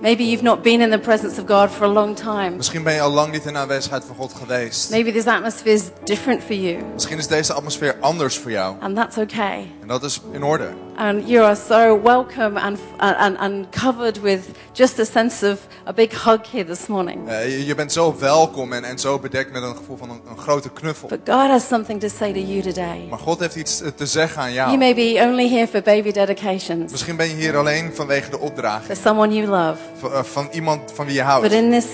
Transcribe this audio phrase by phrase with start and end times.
[0.00, 2.50] Maybe you've not been in the presence of God for a long time.
[2.56, 4.90] Misschien ben je al lang niet in de aanwezigheid van God geweest.
[4.90, 8.76] Maybe this atmosphere is different for you, Misschien is deze atmosfeer anders voor jou.
[8.80, 9.72] and that's okay.
[9.80, 10.68] En dat is in orde.
[10.96, 14.40] And you are so welcome and, and, and covered with
[14.72, 17.28] just a sense of a big hug here this morning.
[17.28, 20.20] Eh, je, je bent zo welkom en, en zo bedekt met een gevoel van een,
[20.30, 21.08] een grote knuffel.
[21.08, 23.06] But God has something to say to you today.
[23.10, 24.66] Maar God heeft iets te zeggen aan jou.
[24.66, 28.36] You may be only here for baby dedications, Misschien ben je hier alleen vanwege de
[28.36, 28.98] for opdraging.
[29.02, 29.78] someone you love.
[29.98, 31.52] Van, eh, van iemand van wie je But houdt.
[31.52, 31.86] in this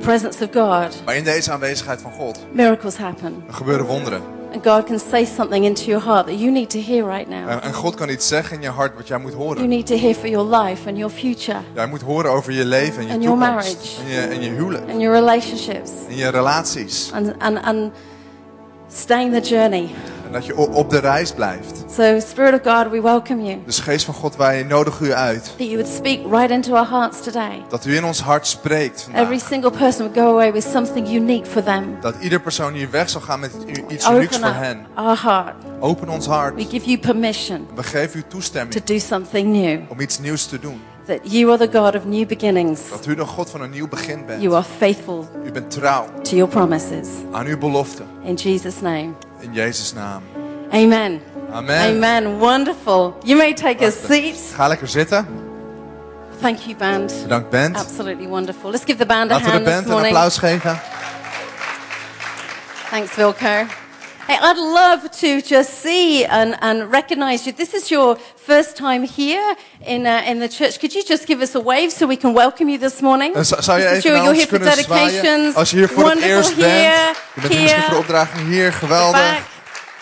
[0.00, 3.44] presence of God, Maar in deze aanwezigheid van God miracles happen.
[3.48, 4.20] er gebeuren wonderen.
[4.52, 7.48] And God can say something into your heart that you need to hear right now.
[7.48, 9.68] En, en God kan iets zeggen in je hart wat jij moet You horen.
[9.68, 12.98] need to hear for your life and your future Jij moet horen over je leven
[13.00, 13.76] en je And your toekomst.
[13.76, 14.02] marriage.
[14.02, 14.90] En je, en je huwelijk.
[14.90, 17.10] and your relationships En je relaties.
[17.14, 17.92] and, and, and
[18.88, 19.88] staying the journey.
[20.26, 21.84] En dat je op de reis blijft.
[21.94, 23.58] So, Spirit of God, we welcome you.
[23.64, 25.44] Dus geest van God, wij nodigen u uit.
[25.44, 27.62] That you would speak right into our hearts today.
[27.68, 29.22] Dat u in ons hart spreekt vandaag.
[29.22, 31.96] Every single person would go away with something unique for them.
[32.00, 33.52] Dat ieder persoon hier weg zal gaan met
[33.88, 34.86] iets unieks voor hen.
[34.94, 35.54] our heart.
[35.80, 36.54] Open ons hart.
[36.54, 39.80] We give you permission We geven u to toestemming do something new.
[39.88, 40.80] om iets nieuws te doen.
[41.06, 42.80] That you are the God of new beginnings.
[42.90, 44.52] Dat u de God van een nieuw begin You bent.
[44.52, 47.08] are faithful U bent trouw to your promises.
[47.32, 48.02] aan uw belofte.
[48.24, 49.08] In Jesus' name.
[49.46, 50.22] In Jezus' naam.
[50.72, 51.20] Amen.
[51.52, 51.96] Amen.
[51.96, 52.38] Amen.
[52.38, 53.14] Wonderful.
[53.24, 54.54] You may take a seat.
[54.56, 55.26] Ga lekker zitten.
[56.40, 57.12] Thank you, band.
[57.22, 57.76] Bedankt band.
[57.76, 58.70] Absolutely wonderful.
[58.70, 60.80] Let's give the band a Laten we de hand this band een applaus geven.
[62.90, 63.85] Thanks, Vilko.
[64.26, 67.52] Hey, I'd love to just see and, and recognize you.
[67.52, 68.16] This is your
[68.46, 69.54] first time here
[69.86, 70.80] in, uh, in the church.
[70.80, 73.34] Could you just give us a wave so we can welcome you this morning?
[73.34, 75.12] En zou je This even your- you're here for zwaaien?
[75.12, 75.54] dedications.
[75.54, 76.66] Als je hier voor het Wonderful bent.
[76.72, 78.70] here, Je bent hier misschien voor de here, opdraging hier.
[78.70, 78.78] back.
[78.78, 79.54] Geweldig.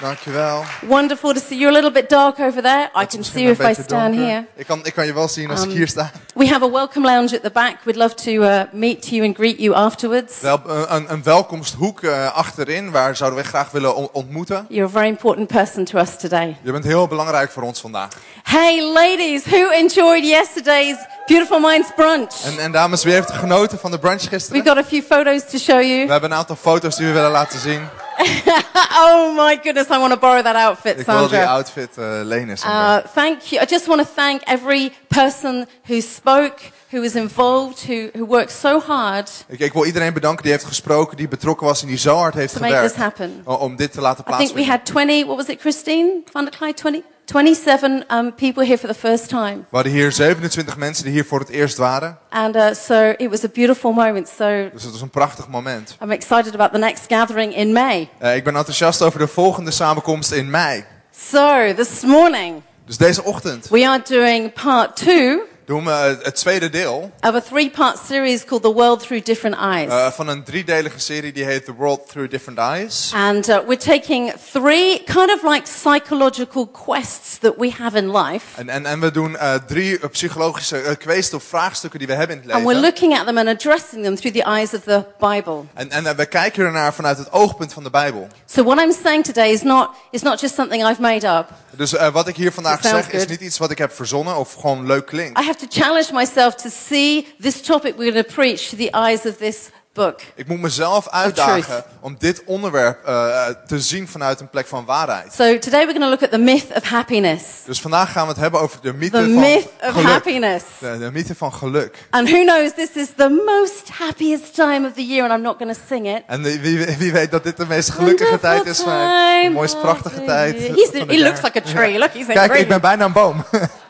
[0.09, 0.65] Dankjewel.
[0.89, 1.61] Wonderful to see you.
[1.61, 2.91] You're a little bit dark over there.
[3.03, 4.25] I can see you if I stand donker.
[4.27, 4.45] here.
[4.57, 6.11] Ik kan, ik kan je wel zien als ik Um, hier sta.
[6.35, 7.77] We have a welcome lounge at the back.
[7.85, 10.41] We'd love to uh, meet you and greet you afterwards.
[10.41, 14.67] Wel, een, een- een welkomsthoek eh, achterin, waar zouden we graag willen on- ontmoeten.
[14.69, 16.57] You're a very important person to us today.
[16.63, 18.09] Je bent heel belangrijk voor ons vandaag.
[18.43, 22.45] Hey, ladies, who enjoyed yesterday's Beautiful Minds brunch?
[22.45, 24.63] En, en dames, wie heeft genoten van de brunch gisteren?
[24.63, 26.11] We've got a few photos to show We you.
[26.11, 27.81] hebben een aantal foto's die we willen laten zien.
[29.05, 32.59] oh my goodness, I want to borrow that outfit, Ik wil die outfit eh, lenen.
[32.59, 32.97] Sandra.
[32.97, 33.63] Uh, thank you.
[33.63, 36.61] I just want to thank every person who spoke,
[36.91, 40.65] who was involved, who, who worked so hard ik, ik wil iedereen bedanken die heeft
[40.65, 43.41] gesproken, die betrokken was en die zo hard heeft to make this happen.
[43.45, 46.57] Om dit te laten I think we had 20, what was it, Christine van der
[46.57, 46.73] Kleij?
[46.73, 49.55] 20, 27 um, people here for the first time.
[49.71, 52.19] We hadden hier 27 mensen die hier voor het eerst waren.
[52.31, 54.29] And uh, so it was a beautiful moment.
[54.39, 55.97] So Dus het was een prachtig moment.
[56.03, 58.09] I'm excited about the next gathering in May.
[58.19, 60.85] Eh, ik ben enthousiast over de volgende samenkomst in mei.
[61.17, 66.35] So this morning, Dus deze ochtend we are doing part two doen we eh, het
[66.37, 69.89] tweede deel of a three part series called The World Through Different Eyes.
[69.91, 73.13] eh, van een driedelige serie die heet The World Through Different Eyes.
[73.15, 78.45] and uh, we're taking three kind of like psychological quests that we have in life.
[78.57, 82.37] En, en, en we doen eh, drie psychologische uh, kwesties of vraagstukken die we hebben
[82.37, 82.91] in het And we're leven.
[82.91, 85.63] looking at them and addressing them through the eyes of the Bible.
[85.75, 88.29] En, en we kijken ernaar vanuit het oogpunt van de Bijbel.
[88.47, 91.49] So what I'm saying today is not, is not just something I've made up.
[91.77, 94.87] Dus wat ik hier vandaag zeg is niet iets wat ik heb verzonnen of gewoon
[94.87, 95.41] leuk klinkt.
[95.41, 98.97] I have to challenge myself to see this topic we're going to preach through the
[98.97, 100.21] eyes of this book.
[100.35, 105.33] Ik moet mezelf uitdagen om dit onderwerp eh, te zien vanuit een plek van waarheid.
[105.33, 107.43] So today we're going to look at the myth of happiness.
[107.67, 110.07] Dus vandaag gaan we het hebben over de mythe The van myth of geluk.
[110.07, 110.65] happiness.
[110.79, 112.07] De, de mythe van geluk.
[112.11, 115.57] And who knows, this is the most happiest time of the year, and I'm not
[115.59, 116.23] going to sing it.
[116.27, 120.25] En wie, wie, weet dat dit de meest gelukkige tijd is, maar de mooist prachtige
[120.25, 120.59] tijd.
[120.59, 121.99] He's, van het he looks like a tree.
[121.99, 123.45] Look, he's Kijk, ik ben bijna een boom.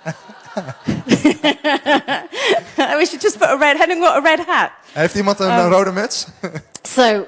[2.98, 3.76] we should just put a red.
[3.76, 4.70] Having got a red hat.
[4.92, 6.26] Heeft iemand een, Um, een rode muts?
[6.82, 7.26] So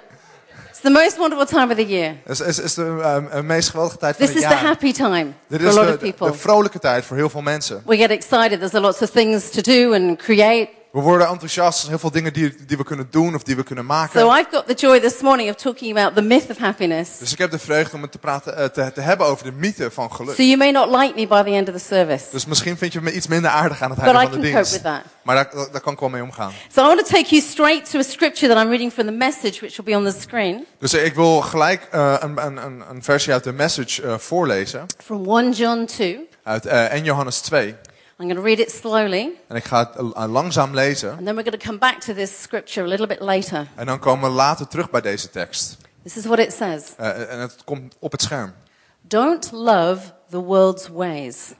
[0.70, 2.14] it's the most wonderful time of the year.
[2.24, 2.82] Het is, is, is de
[3.30, 4.64] een meest geweldige tijd van This het is the jaar.
[4.66, 6.30] happy time Dit for a lot de, of people.
[6.30, 7.82] de vrolijke tijd voor heel veel mensen.
[7.86, 8.50] We get excited.
[8.58, 10.68] There's a lots of things to do and create.
[10.96, 13.86] We worden enthousiast, heel veel dingen die, die we kunnen doen of die we kunnen
[13.86, 14.20] maken.
[14.20, 17.18] So I've got the joy this morning of talking about the myth of happiness.
[17.18, 19.52] Dus ik heb de vreugde om het te, praten, eh, te, te hebben over de
[19.52, 20.34] mythe van geluk.
[20.34, 22.92] So you may not like me by the end of the service, Dus misschien vind
[22.92, 24.72] je me iets minder aardig aan het einde van de can cope dienst.
[24.72, 25.00] with that.
[25.22, 25.34] Maar
[25.72, 26.52] daar, kan ik wel mee omgaan.
[26.74, 29.12] So I want to take you straight to a scripture that I'm reading from the
[29.12, 32.82] message, which will be on the screen, Dus ik wil gelijk eh, een, een, een,
[32.90, 34.86] een versie uit de message eh, voorlezen.
[35.04, 36.28] from 1 John 2.
[36.42, 37.74] Uit eh 1 Johannes 2.
[38.18, 41.10] I'm going to read it slowly, En ik ga het eh, langzaam lezen.
[41.10, 43.66] and then we're going to come back to this scripture a little bit later.
[43.74, 45.76] En dan komen we later terug bij deze tekst.
[46.02, 48.52] This is what it says Eh, en het komt op het scherm.
[49.00, 51.52] Don't love the world's ways.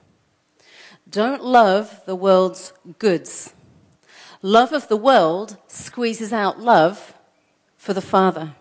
[1.03, 3.49] Don't love the world's goods.
[4.39, 6.99] Love of the world squeezes out love
[7.77, 8.53] for the Father.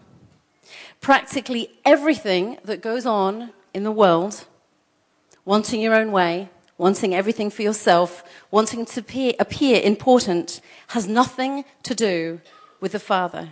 [0.99, 4.47] Practically everything that goes on in the world,
[5.45, 11.65] wanting your own way, wanting everything for yourself, wanting to appear, appear important, has nothing
[11.83, 12.41] to do
[12.81, 13.51] with the Father.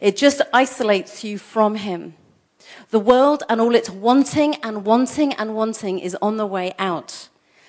[0.00, 2.14] It just isolates you from Him.
[2.90, 7.28] The world and all its wanting and wanting and wanting is on the way out.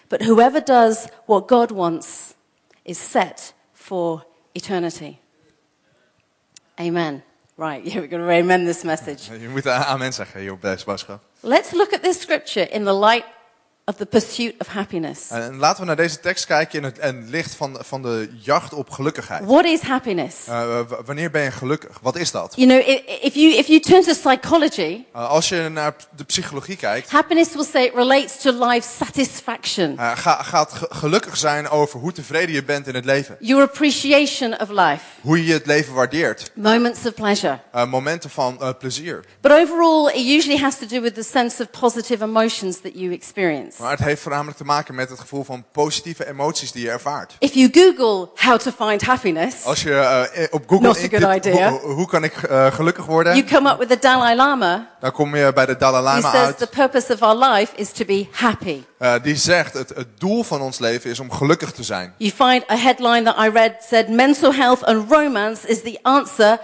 [0.10, 2.36] But whoever does what God wants
[2.84, 4.24] is set for
[4.56, 5.20] eternity.
[6.80, 7.24] Amen.
[7.58, 9.30] Right, yeah, we're going to amen this message.
[9.40, 11.22] Je moet eh, amen zeggen hier op deze boodschap.
[11.42, 13.26] Let's look at this scripture in the light
[13.90, 15.30] of the pursuit of happiness.
[15.30, 18.30] En laten we naar deze tekst kijken in het, in het licht van, van de
[18.42, 19.46] jacht op gelukkigheid.
[19.46, 20.36] What is happiness?
[20.46, 21.98] W- wanneer ben je gelukkig?
[22.02, 22.54] Wat is dat?
[22.56, 22.88] You know,
[23.22, 27.54] if you, if you turn to psychology, Eh, als je naar de psychologie kijkt, happiness
[27.54, 32.12] will say it relates to life satisfaction, eh, ga, gaat ge- gelukkig zijn over hoe
[32.12, 33.38] tevreden je bent in het leven.
[33.40, 36.52] your appreciation of life, Hoe je het leven waardeert.
[36.56, 37.60] moments of pleasure.
[37.90, 39.24] Momenten van plezier.
[39.42, 43.12] But overall, it usually has to do with the sense of positive emotions that you
[43.14, 43.79] experience.
[43.80, 47.36] Maar het heeft voornamelijk te maken met het gevoel van positieve emoties die je ervaart.
[47.40, 52.08] If you Google how to find happiness, Als je eh, op Google intipt, hoe, hoe
[52.08, 53.36] kan ik eh, gelukkig worden?
[53.36, 56.32] you come up with the Dalai Lama, Dan kom je bij de Dalai who Lama
[56.32, 56.58] says uit.
[56.58, 58.84] the purpose of our life is to be happy.
[58.98, 62.14] Eh, die zegt het, het doel van ons leven is om gelukkig te zijn.
[62.18, 66.60] You find a headline that I read said mental health and romance is the answer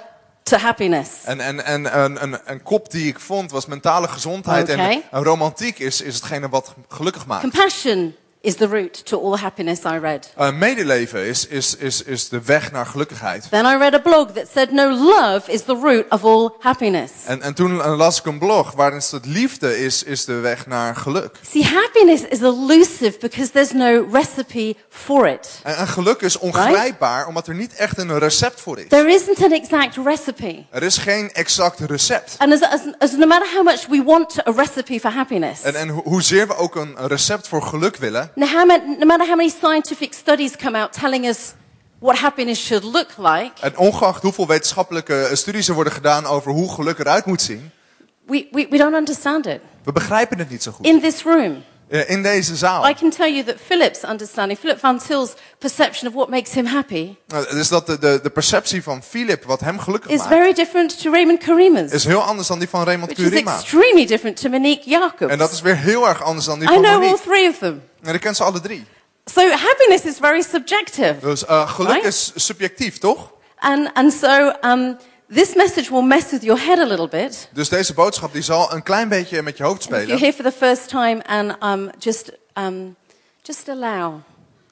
[0.49, 1.09] to happiness.
[1.23, 4.69] En, en, en een, een, een kop die ik vond was mentale gezondheid.
[4.69, 7.41] En, en romantiek is, is hetgene wat gelukkig maakt.
[7.41, 8.15] Compassion
[8.45, 10.31] is the route to all happiness, I read.
[10.37, 13.47] Eh, medeleven is, is, is, is de weg naar gelukkigheid.
[13.49, 17.11] Then I read a blog that said no, love is the root of all happiness.
[17.25, 20.95] En, en toen las ik een blog waarin staat liefde is, is de weg naar
[20.95, 21.35] geluk.
[21.51, 25.59] See, happiness is elusive because there's no recipe for it.
[25.63, 28.87] En, en geluk is ongrijpbaar omdat er niet echt een recept voor is.
[28.87, 30.65] There isn't an exact recipe.
[30.69, 32.35] Er is geen exact recept.
[32.37, 35.75] And as, as, as no matter how much we want a recipe for happiness, En,
[35.75, 40.13] en ho- hoezeer we ook een recept voor geluk willen, no, matter how many scientific
[40.13, 41.53] studies come out telling us
[41.99, 46.51] what happiness should look like, en ongeacht hoeveel wetenschappelijke eh, studies er worden gedaan over
[46.51, 47.71] hoe geluk eruit moet zien,
[48.25, 49.59] we, we, we don't understand it.
[49.83, 50.85] we begrijpen het niet zo goed.
[50.85, 52.89] In this room, In deze zaal.
[52.89, 56.65] I can tell you that Philip's understanding, Philip Van Til's perception of what makes him
[56.65, 60.53] happy, Dus dat de, de, de perceptie van Philip, wat hem gelukkig is maakt, very
[60.53, 64.41] different to Raymond Karima's, is heel anders dan die van Raymond which is extremely different
[64.41, 65.31] to Monique Jacobs.
[65.31, 67.23] En dat is weer heel erg anders dan die I van know all Monique.
[67.23, 67.81] three of them.
[68.03, 68.85] En ik ken ze alle drie.
[69.25, 71.15] So happiness is very subjective.
[71.21, 72.05] Dus eh, geluk Right?
[72.07, 73.31] is subjectief, toch?
[73.59, 74.97] And, and so um,
[75.33, 77.49] this message will mess with your head a little bit.
[77.53, 80.19] Dus deze boodschap die zal een klein beetje met je hoofd If you're spelen.
[80.19, 82.95] here for the first time and um, just, um,
[83.41, 84.13] just allow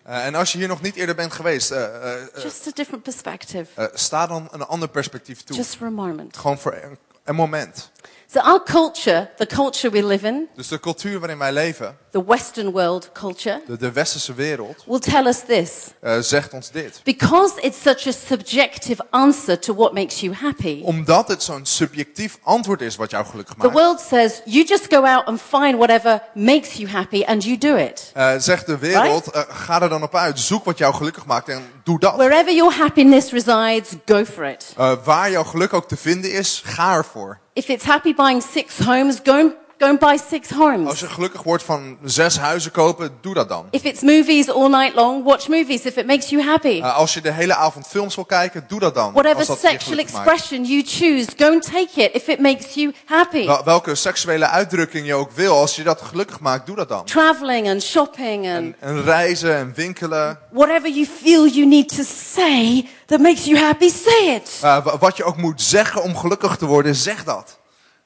[0.03, 3.03] Eh, en als je hier nog niet eerder bent geweest, eh, eh, just a different
[3.03, 5.55] perspective, sta dan een ander perspectief toe.
[5.55, 6.37] just for a moment.
[6.37, 7.91] Gewoon voor een, een moment.
[8.31, 12.23] So our culture, the culture we live in, Dus de cultuur waarin wij leven, the
[12.25, 15.71] Western world culture, de, de westerse wereld, will tell us this.
[15.99, 17.01] eh, zegt ons dit.
[17.03, 22.37] Because it's such a subjective answer to what makes you happy, Omdat het zo'n subjectief
[22.43, 23.73] antwoord is wat jou gelukkig the maakt.
[23.79, 27.75] world says you just go out and find whatever makes you happy and you do
[27.75, 28.11] it.
[28.13, 31.49] Eh, zegt de wereld, eh, ga er dan op uit, zoek wat jou gelukkig maakt
[31.49, 32.15] en doe dat.
[32.15, 34.73] Wherever your happiness resides, go for it.
[35.03, 37.39] Waar jouw geluk ook te vinden is, ga ervoor.
[37.53, 40.99] If it's happy buying six homes, go and, go and buy six Als homes.
[40.99, 43.65] je gelukkig wordt van zes huizen kopen, doe dat dan.
[43.69, 46.79] If it's movies all night long, watch movies if it makes you happy.
[46.83, 49.11] Eh, als je de hele avond films wil kijken, doe dat dan.
[49.13, 50.27] Whatever als dat je sexual gelukkig maakt.
[50.29, 53.45] expression you choose, go and take it if it makes you happy.
[53.45, 57.05] Wel- welke seksuele uitdrukking je ook wil, als je dat gelukkig maakt, doe dat dan.
[57.05, 60.39] Traveling and shopping and En, en reizen en winkelen.
[60.51, 62.03] whatever you feel you need to
[62.33, 64.59] say that makes you happy, say it.
[64.61, 67.61] Eh, wa- wat je ook moet zeggen om gelukkig te worden, zeg dat.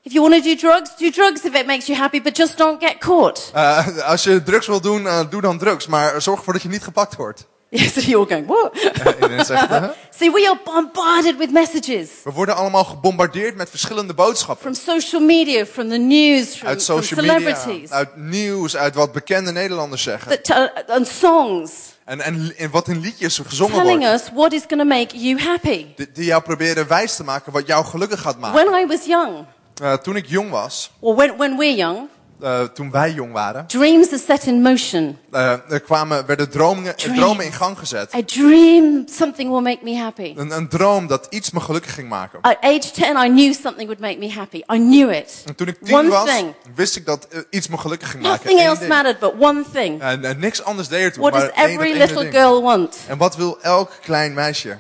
[0.08, 2.58] If you want to do drugs, do drugs if it makes you happy, but just
[2.58, 3.52] don't get caught.
[3.54, 5.88] Eh, als je drugs wil doen, eh, doe dan drugs.
[5.88, 7.48] Maar zorg ervoor dat je niet gepakt wordt.
[7.70, 8.72] Yes, you're going, what?
[10.18, 14.74] See, we are bombarded with messages We worden allemaal gebombardeerd met verschillende boodschappen.
[14.76, 18.96] from social media, from the news, from, Uit from social media, celebrities, uit nieuws, uit
[18.96, 20.42] wat bekende Nederlanders zeggen.
[20.42, 20.52] t-
[20.88, 21.72] and songs
[22.06, 24.22] En, en, en wat in liedjes gezongen telling wordt.
[24.22, 25.86] us what is going to make you happy.
[25.96, 28.66] Die, die jou proberen wijs te maken wat jou gelukkig gaat maken.
[28.66, 29.46] When I was young,
[29.82, 32.08] Eh, toen ik jong was, or when, when we're young,
[32.42, 35.18] eh, toen wij jong waren, dreams are set in motion.
[35.32, 38.14] eh, er kwamen, werden dromen, dromen in gang gezet.
[38.16, 40.34] I dream something will make me happy.
[40.38, 42.40] Een, een droom dat iets me gelukkig ging maken.
[42.42, 44.58] At age 10, I knew something would make me happy.
[44.58, 45.44] I knew it.
[45.46, 46.54] En toen ik tien One was, thing.
[46.76, 48.40] wist ik dat iets me gelukkig ging maken.
[48.40, 48.92] Nothing Eén else ding.
[48.94, 50.02] mattered but one thing.
[50.02, 51.22] En, en niks anders deed ertoe.
[51.22, 52.34] What maar does every little ding.
[52.34, 52.98] girl want?
[53.08, 54.78] En wat wil elk klein meisje?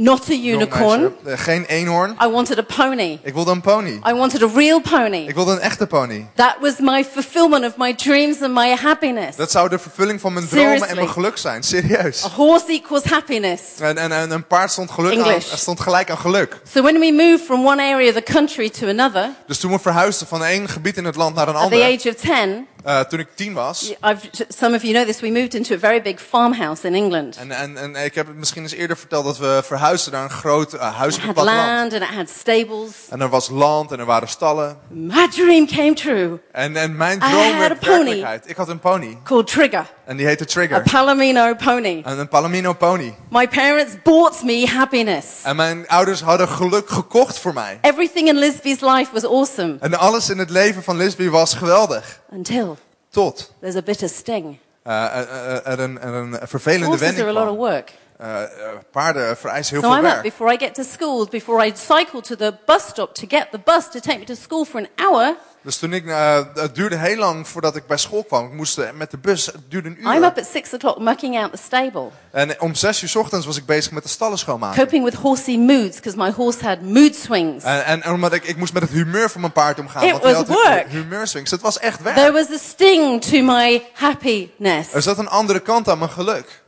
[0.00, 1.00] Not a unicorn.
[1.00, 1.12] meisje?
[1.24, 2.16] Eh, geen eenhoorn.
[2.24, 3.18] I wanted a pony.
[3.22, 4.00] Ik wilde een pony.
[4.08, 5.24] I wanted a real pony.
[5.28, 6.26] Ik wilde een echte pony.
[6.34, 9.36] That was my fulfillment of my dreams and my happiness.
[9.36, 10.96] Dat zou de vervulling van mijn dromen en Seriously.
[10.96, 11.62] mijn geluk zijn.
[11.62, 12.24] Serieus.
[12.24, 13.62] A horse equals happiness.
[13.80, 16.60] En, en, en een paard stond, geluk aan, stond gelijk aan geluk.
[16.72, 19.78] So when we moved from one area of the country to another, Dus toen we
[19.78, 21.98] verhuisden van één gebied in het land naar een at the ander.
[21.98, 23.92] age of 10, eh, toen ik tien was.
[24.04, 27.36] I've, some of you know this, we moved into a very big farmhouse in England.
[27.36, 30.30] En, en, en ik heb het misschien eens eerder verteld dat we verhuisden naar een
[30.30, 31.66] groot uh, huis op het platteland.
[31.68, 32.92] land and it had stables.
[33.10, 34.78] En er was land en er waren stallen.
[34.88, 37.94] My dream came true, En, en mijn droom had a werd pony.
[37.94, 38.48] werkelijkheid.
[38.48, 39.18] Ik had een pony.
[39.24, 40.82] called Trigger, En die heette a Trigger.
[40.82, 42.02] Palomino pony.
[42.04, 43.14] En een Palomino pony.
[43.30, 45.26] My parents bought me happiness.
[45.42, 47.78] En mijn ouders hadden geluk gekocht voor mij.
[47.80, 52.20] Everything in Lisby's life was awesome En alles in het leven van Lisby was geweldig.
[52.30, 52.77] until
[53.10, 54.58] Tot there's a bitter sting.
[54.82, 57.92] eh, eh, eh, er, een, er een vervelende Horses wending are a lot of work.
[58.18, 58.42] Eh,
[58.90, 60.22] paarden vereisen heel So veel I'm up werk.
[60.22, 63.58] before I get to school, before I cycle to the bus stop to get the
[63.58, 65.36] bus to take me to school for an hour.
[65.62, 68.46] Dus toen ik, eh, het duurde heel lang voordat ik bij school kwam.
[68.46, 70.24] Ik moest eh, met de bus, het duurde een I'm uur.
[70.24, 73.66] up at six o'clock mucking out the stable, En om zes uur ochtends was ik
[73.66, 74.82] bezig met de stallen schoonmaken.
[74.82, 77.64] coping with horsey moods because my horse had mood swings.
[77.64, 80.02] En, en, en omdat ik, ik moest met het humeur van mijn paard omgaan.
[80.04, 80.88] It want was had work.
[80.88, 81.50] humeurswings.
[81.50, 82.16] Het was echt werk.
[82.16, 84.92] There was a sting to my happiness.
[84.94, 86.62] Er zat een andere kant aan mijn geluk.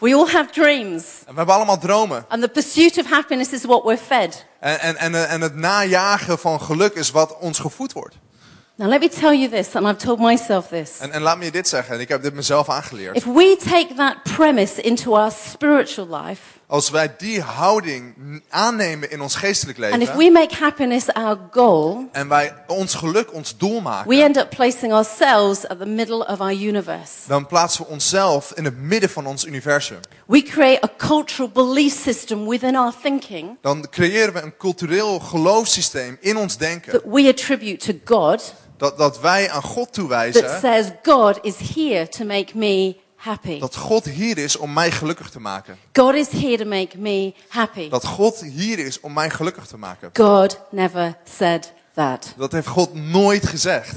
[0.00, 2.24] We all have dreams, En we hebben allemaal dromen.
[2.28, 4.44] and the pursuit of happiness is what we're fed.
[4.60, 8.14] En, en, en, en het najagen van geluk is wat ons gevoed wordt.
[8.74, 10.98] Now, let me tell you this, and I've told myself this.
[10.98, 13.16] En, en laat me je dit zeggen, en ik heb dit mezelf aangeleerd.
[13.16, 18.14] If we take that premise into our spiritual life, Als wij die houding
[18.48, 20.16] aannemen in ons geestelijk and if leven.
[20.16, 24.08] we make happiness our goal, En wij ons geluk ons doel maken.
[24.10, 27.12] we end up placing ourselves at the middle of our universe.
[27.26, 29.98] Dan plaatsen we onszelf in het midden van ons universum.
[30.26, 36.16] We create a cultural belief system within our thinking Dan creëren we een cultureel geloofssysteem
[36.20, 36.92] in ons denken.
[36.92, 40.60] that we attribute to God Dat, dat wij aan God that toewijzen.
[40.60, 43.58] says God is here to make me happy.
[43.58, 45.78] Dat God hier is om mij gelukkig te maken.
[45.92, 47.88] God is here to make me happy.
[47.88, 50.10] Dat God hier is om mij gelukkig te maken.
[50.12, 52.34] God never said that.
[52.36, 53.94] Dat heeft God nooit gezegd.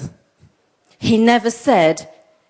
[0.98, 2.08] He never said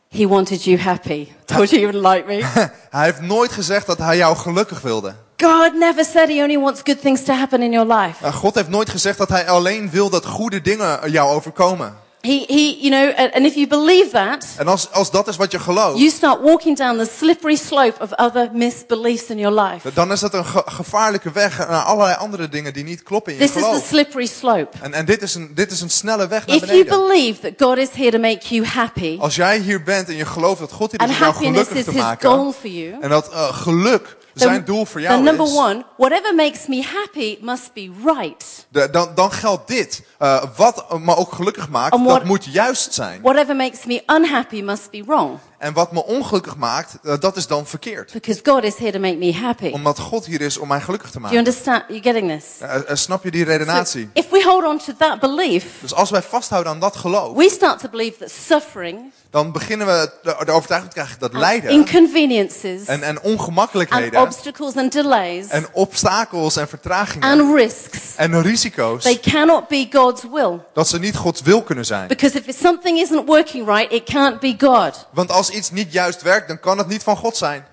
[0.09, 1.27] he wanted you happy.
[1.45, 2.69] Told you you wouldn't like me.
[2.97, 5.15] Hij heeft nooit gezegd dat hij jou gelukkig wilde.
[5.37, 8.25] God never said he only wants good things to happen in your life.
[8.25, 11.97] Uh, God heeft nooit gezegd dat hij alleen wil dat goede dingen jou overkomen.
[12.25, 15.51] He, he, you know, and if you believe that, En als, als dat is wat
[15.51, 19.93] je gelooft, you start walking down the slippery slope of other misbeliefs in your life.
[19.93, 23.39] dan is dat een ge- gevaarlijke weg naar allerlei andere dingen die niet kloppen in
[23.39, 23.85] je This is the geloof.
[23.87, 24.77] slippery slope.
[24.81, 27.07] En, en dit, is een, dit is een snelle weg naar If you beneden.
[27.07, 30.25] believe that God is here to make you happy, Als jij hier bent en je
[30.25, 32.29] gelooft dat God hier is om jou happiness gelukkig is te his maken.
[32.29, 35.55] goal for you, En dat uh, geluk zijn doel voor jou number is.
[35.55, 38.65] one, whatever makes me happy must be right.
[38.69, 40.03] de- dan, dan geldt dit.
[40.19, 43.21] Uh, wat me ook gelukkig maakt, what- dat moet juist zijn.
[43.21, 45.37] Whatever makes me unhappy must be wrong.
[45.63, 48.11] En wat me ongelukkig maakt, uh, dat is dan verkeerd.
[48.11, 49.69] Because God is here to make me happy.
[49.71, 51.47] Omdat God hier is om mij gelukkig te Do you maken.
[51.47, 51.83] understand?
[51.87, 52.45] You're getting this?
[52.61, 54.09] Uh, uh, snap je die So redenatie?
[54.13, 57.49] if we hold on to that belief, Dus als wij vasthouden aan dat geloof, we
[57.49, 61.39] start to believe that suffering, dan beginnen we de, de overtuiging te krijgen dat and
[61.39, 68.15] lijden inconveniences, en, en and ongemakkelijkheden obstacles and delays, en obstakels en vertragingen and risks,
[68.15, 70.59] en risico's, they cannot be God's will.
[70.73, 72.07] dat ze niet Gods wil kunnen zijn.
[72.07, 75.07] Because if something isn't working right, it can't be God.
[75.13, 77.65] Want als iets niet juist werkt, dan kan het niet van God zijn.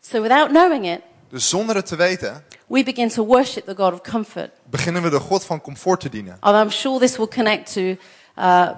[0.00, 3.92] So without knowing it, Dus zonder het te weten, we begin to worship the God
[3.92, 4.50] of comfort.
[4.64, 6.36] beginnen we de God van comfort te dienen.
[6.40, 7.96] And I'm sure this will connect to uh,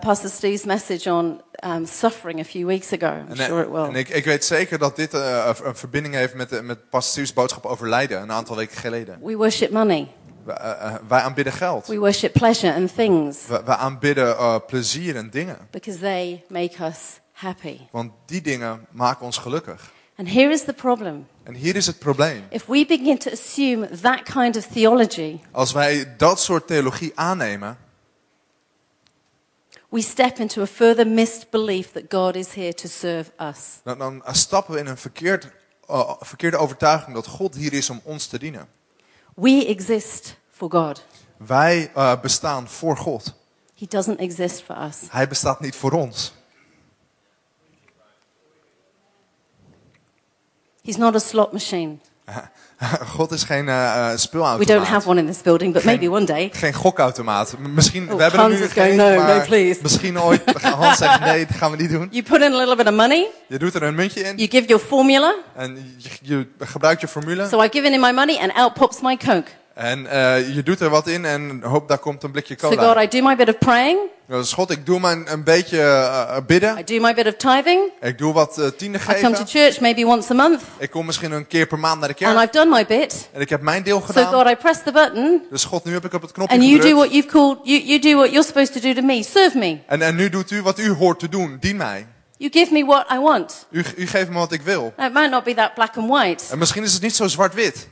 [0.00, 3.06] Pastor Steve's message on um, suffering a few weeks ago.
[3.06, 3.84] I'm En, sure it will.
[3.84, 7.26] en ik, ik weet zeker dat dit eh, een verbinding heeft met, de- met Pastor
[7.34, 9.18] boodschap over lijden, een aantal weken geleden.
[9.22, 10.08] We worship money.
[10.44, 11.86] Wij, eh, eh, wij aanbidden geld.
[11.86, 15.58] We worship pleasure and things Wij, wij aanbidden eh, plezier en dingen.
[15.70, 16.98] because they make us
[17.34, 17.78] happy.
[17.90, 19.92] Want die dingen maken ons gelukkig.
[20.16, 21.26] And here is the problem.
[21.42, 22.44] En hier is het probleem.
[22.50, 27.78] If we begin to assume that kind of theology, Als wij dat soort theologie aannemen,
[29.88, 33.58] we step into a further missed belief that God is here to serve us.
[33.84, 35.48] dan, dan stappen we in een verkeerd,
[35.90, 38.68] uh, verkeerde overtuiging dat God hier is om ons te dienen.
[39.34, 41.04] We exist for God.
[41.36, 43.34] Wij uh, bestaan voor God.
[43.78, 44.96] He doesn't exist for us.
[45.10, 46.32] Hij bestaat niet voor ons.
[50.84, 51.98] He's not a slot machine.
[53.16, 54.66] God is geen uh, uh, We speelautomaat.
[54.66, 56.50] don't have one in this building, but Geen- maybe one day.
[56.52, 57.54] Geen gokautomaat.
[57.58, 60.42] Misschien, Oh, we hebben Hans er nu geen, "No, maar no, please." misschien ooit.
[60.62, 62.08] Hans zegt nee, dat gaan we niet doen.
[62.10, 64.48] You put in a little bit of money, Je doet er een muntje in you
[64.50, 65.34] give your formula.
[65.56, 67.48] en je, je gebruikt je formule.
[67.48, 69.50] So I give in my money and out pops my Coke.
[69.74, 72.92] En uh, je doet er wat in en hoop daar komt een blikje So cola.
[72.94, 73.98] God, I do my bit of praying,
[74.28, 76.78] Dus God, ik doe mijn een beetje uh, bidden.
[76.78, 79.46] I do my bit of tithing, Ik doe wat uh, tienden I come to geven.
[79.46, 82.34] church maybe once a month, Ik kom misschien een keer per maand naar de and
[82.34, 82.44] kerk.
[82.54, 83.28] I've done my bit.
[83.32, 84.32] En ik heb mijn deel So gedaan.
[84.32, 86.76] God, I press the button, Dus God, nu heb ik op het knopje and you
[86.76, 86.98] do gedrukt.
[87.00, 89.22] what you've called, you, you do what you're supposed to do to me.
[89.22, 89.78] Serve me.
[89.86, 91.56] En, en nu doet u wat u hoort te doen.
[91.60, 92.06] Dien mij.
[92.36, 93.66] You give me what I want.
[93.70, 94.92] U, u geeft me wat ik wil.
[94.98, 96.44] It might not be that black and white.
[96.50, 97.88] En misschien is het niet zo zwart-wit.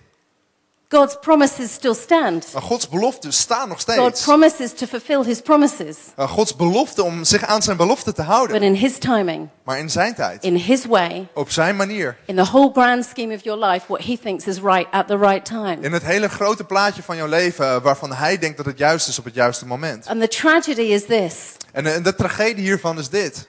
[0.92, 2.46] God's promises still stand.
[2.52, 4.22] Maar Gods beloften staan nog God steeds.
[4.22, 8.58] promises to fulfill his promises, Uh, Gods belofte om zich aan zijn belofte te houden.
[8.58, 10.42] but in his timing, Maar in zijn tijd.
[10.44, 12.16] in his way, Op zijn manier.
[12.26, 15.16] in the whole grand scheme of your life, what he thinks is right at the
[15.18, 15.76] right time.
[15.80, 17.64] In het hele grote plaatje van jouw leven.
[17.66, 20.06] uh, Waarvan hij denkt dat het juist is op het juiste moment.
[20.06, 21.34] And the tragedy is this
[21.72, 23.48] En, uh, en de tragedie hiervan is dit.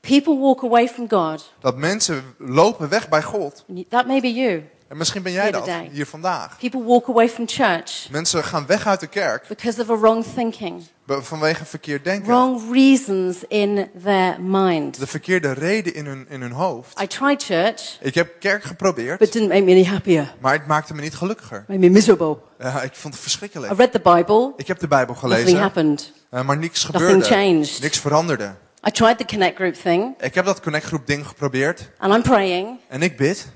[0.00, 1.52] people walk away from God.
[1.60, 3.64] Dat mensen lopen weg bij God.
[3.88, 4.62] That may be you.
[4.88, 6.58] En misschien ben jij dat hier vandaag.
[6.58, 10.24] People walk away from church Mensen gaan weg uit de kerk because of a wrong
[10.34, 12.26] thinking, vanwege verkeerd denken.
[12.28, 14.98] wrong reasons in their mind.
[14.98, 17.00] De verkeerde reden in hun, in hun hoofd.
[17.02, 20.34] I tried church, Ik heb kerk geprobeerd, but it didn't make me any happier.
[20.40, 21.64] maar het maakte me niet gelukkiger.
[21.68, 22.36] Made me miserable.
[22.58, 23.72] Ja, ik vond het I verschrikkelijk.
[23.76, 26.12] read the Bible, Ik heb de Bijbel nothing gelezen, happened.
[26.30, 27.24] eh, maar niks Nothing gebeurde.
[27.34, 27.80] changed.
[27.82, 28.54] Niks veranderde.
[28.88, 32.78] I tried the connect group thing, Ik heb dat connectgroep ding geprobeerd and I'm praying,
[32.88, 33.46] en ik bid,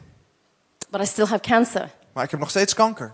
[0.91, 1.91] but I still have cancer.
[2.13, 3.13] maar ik heb nog steeds kanker.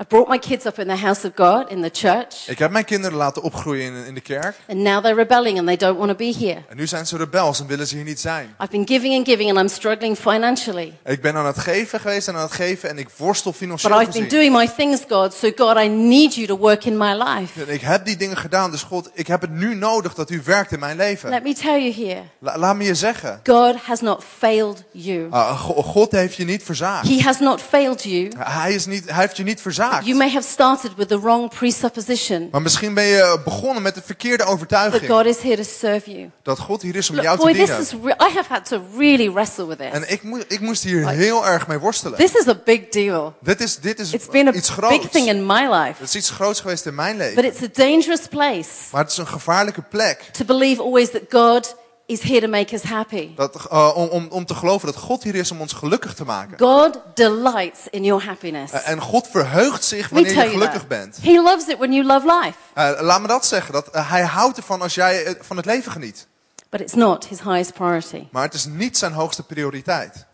[0.00, 2.70] I brought my kids up in the house of God, in the church, Ik heb
[2.70, 5.98] mijn kinderen laten opgroeien in, in de kerk and now they're rebelling and they don't
[5.98, 6.62] want to be here.
[6.68, 8.54] en nu zijn ze rebels en willen ze hier niet zijn.
[8.60, 10.92] I've been giving and giving and I'm struggling financially.
[11.04, 14.00] Ik ben aan het geven geweest en aan het geven en ik worstel But financieel
[14.00, 17.12] I've been doing my things, God, so God, I need you to work in my
[17.12, 17.60] life.
[17.64, 20.42] En ik heb die dingen gedaan, dus God, ik heb het nu nodig dat u
[20.44, 21.30] werkt in mijn leven.
[21.30, 23.40] Let me tell you here La- laat me je zeggen.
[23.44, 25.28] God has not failed you.
[25.30, 27.08] Go- God heeft je niet verzaagd.
[27.08, 28.30] He has not failed you.
[28.38, 30.06] Hij, is niet, hij heeft je niet verzaagd.
[30.06, 34.02] You may have started with the wrong presupposition Maar misschien ben je begonnen met de
[34.04, 35.10] verkeerde that overtuiging.
[35.10, 36.30] God is here to serve you.
[36.42, 37.80] Dat God hier is om Look, jou te boy, this dienen.
[37.82, 40.10] is re- I have had to really wrestle with En this.
[40.10, 42.18] ik, moe- ik moest hier heel erg mee worstelen.
[42.18, 43.34] This is a big deal.
[43.40, 45.08] Dit is, dit is It's been a iets big groots.
[45.10, 45.94] thing in my life.
[45.98, 47.44] Het is iets groots geweest in mijn But leven.
[47.44, 50.22] it's a dangerous place Maar het is een gevaarlijke plek.
[50.32, 51.76] to believe always that God
[52.12, 53.34] is here to make us happy.
[53.34, 56.24] Dat, uh, om, om, om te geloven dat God hier is om ons gelukkig te
[56.24, 56.58] maken.
[56.58, 58.72] God delights in your happiness.
[58.72, 60.88] Uh, en God verheugt zich wanneer je gelukkig that.
[60.88, 61.18] bent.
[61.22, 62.58] He loves it when you love life.
[62.74, 63.72] Uh, laat me dat zeggen.
[63.72, 66.26] Dat, hij houdt ervan als jij van het leven geniet.
[66.70, 68.26] But it's not his highest priority.
[68.30, 70.26] Maar het is niet zijn hoogste prioriteit.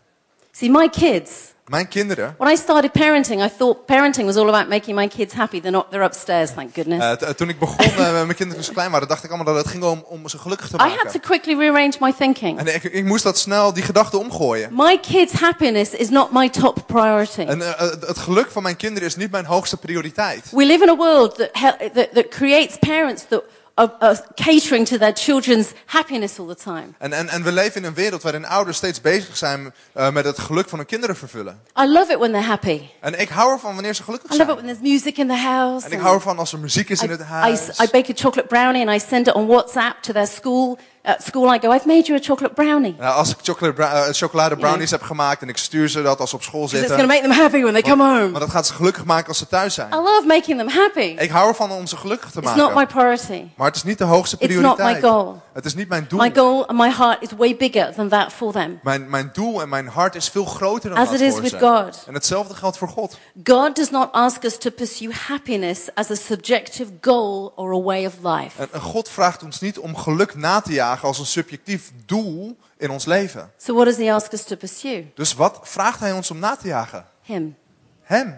[0.59, 1.31] See, my kids,
[1.65, 5.33] Mijn kinderen, when I started parenting, I thought parenting was all about making my kids
[5.33, 5.61] happy.
[5.61, 7.21] They're not, they're upstairs, thank goodness.
[7.21, 9.53] uh, toen ik begon uh, met mijn kinderen toen ze klein waren, dacht ik allemaal
[9.53, 11.21] dat het ging om, om ze gelukkig te I had to maken.
[11.21, 12.59] quickly rearrange my thinking.
[12.59, 14.69] En ik, ik moest dat snel, die gedachte omgooien.
[14.73, 17.41] My kids' happiness is not my top priority.
[17.41, 20.51] En uh, het geluk van mijn kinderen is niet mijn hoogste prioriteit.
[20.51, 21.53] We live in a world that,
[21.93, 23.43] that, that creates parents that
[23.79, 26.95] are, are catering to their children's happiness all the time.
[26.97, 30.25] En, en, en we leven in een wereld waarin ouders steeds bezig zijn uh, met
[30.25, 31.61] het geluk van hun kinderen vervullen.
[31.81, 32.81] I love it when they're happy.
[32.99, 34.65] En ik hou ervan wanneer ze gelukkig I love it zijn.
[34.65, 35.85] when there's music in the house.
[35.85, 37.67] En ik hou ervan als er muziek is in het I, I, huis.
[37.67, 40.77] I bake a chocolate brownie and I send it on WhatsApp to their school.
[41.09, 42.95] At school, I go, I've made you a chocolate brownie.
[42.99, 46.19] Nou, als ik chocolate brou- uh, chocolade brownies heb gemaakt en ik stuur ze dat
[46.19, 47.21] als ze op school 'Cause it's going zitten.
[47.21, 48.29] to make them happy when they come home.
[48.29, 49.89] Maar dat gaat ze gelukkig maken als ze thuis zijn.
[49.93, 51.15] I love making them happy.
[51.19, 52.87] Ik hou ervan om ze gelukkig te It's not my maken.
[52.95, 53.43] priority.
[53.55, 55.41] Maar het is niet de hoogste It's not my goal.
[55.53, 56.19] Het is niet mijn doel.
[56.19, 58.79] My goal and my heart is way bigger than that for them.
[58.83, 61.41] Mijn, mijn doel en mijn hart is veel groter dan As dat it is voor
[61.41, 61.59] with ze.
[61.59, 62.03] God.
[62.07, 63.17] En hetzelfde geldt voor God.
[63.43, 68.05] God does not ask us to pursue happiness as a subjective goal or a way
[68.05, 68.61] of life.
[68.61, 72.57] En, en God vraagt ons niet om geluk na te jagen als een subjectief doel
[72.77, 73.51] in ons leven.
[73.57, 75.11] So, what does He ask us to pursue?
[75.15, 77.05] Dus wat vraagt Hij ons om na te jagen?
[77.21, 77.55] Him,
[78.01, 78.37] Hem,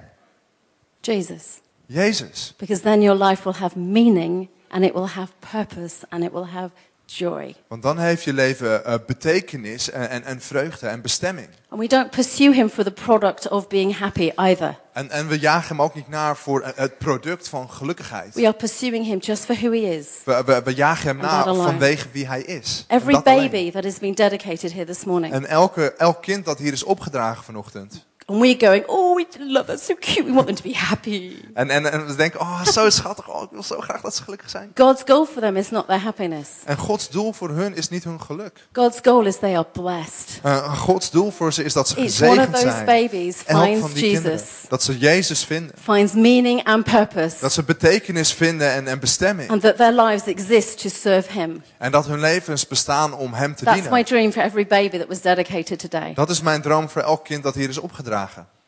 [1.02, 1.62] Jesus.
[1.86, 2.54] Jezus.
[2.58, 6.48] Because then your life will have meaning and it will have purpose and it will
[6.48, 6.72] have
[7.18, 7.56] joy.
[7.68, 11.48] Want dan heeft je leven eh, betekenis en, en, en vreugde en bestemming.
[11.70, 14.80] And we don't pursue him for the product of being happy either.
[14.94, 18.34] En, en we jagen hem ook niet naar voor eh, het product van gelukkigheid.
[18.34, 20.08] We are pursuing him just for who he is.
[20.26, 21.68] We, we, we jagen hem And that na alone.
[21.70, 22.86] vanwege wie hij is.
[22.88, 23.50] En Every dat alleen.
[23.52, 25.34] baby that has been dedicated here this morning.
[25.34, 28.06] En elke, elk kind dat hier is opgedragen vanochtend.
[28.32, 30.26] And we're going, oh, we love that, so cute.
[30.26, 31.36] We want them to be happy.
[31.54, 33.30] En, en, en we denken, oh, zo schattig.
[33.30, 34.72] Oh, ik wil zo graag dat ze gelukkig zijn.
[34.76, 36.50] God's goal for them is not their happiness.
[36.66, 38.68] En Gods doel voor hun is niet hun geluk.
[38.74, 40.40] God's goal is they are blessed.
[40.44, 42.86] Eh, Gods doel voor ze is dat ze Each one of gezegend those zijn.
[42.86, 44.32] babies Elk finds van die kinderen.
[44.32, 45.76] Jesus, Dat ze Jezus vinden.
[45.82, 49.50] finds meaning and purpose, Dat ze betekenis vinden en, en bestemming.
[49.50, 51.64] and that their lives exist to serve him.
[51.78, 54.06] En dat hun levens bestaan om Hem te That's my dienen.
[54.06, 56.14] dream for every baby that was dedicated today.
[56.14, 58.61] Dat is mijn droom voor elk kind dat hier is opgedragen vragen.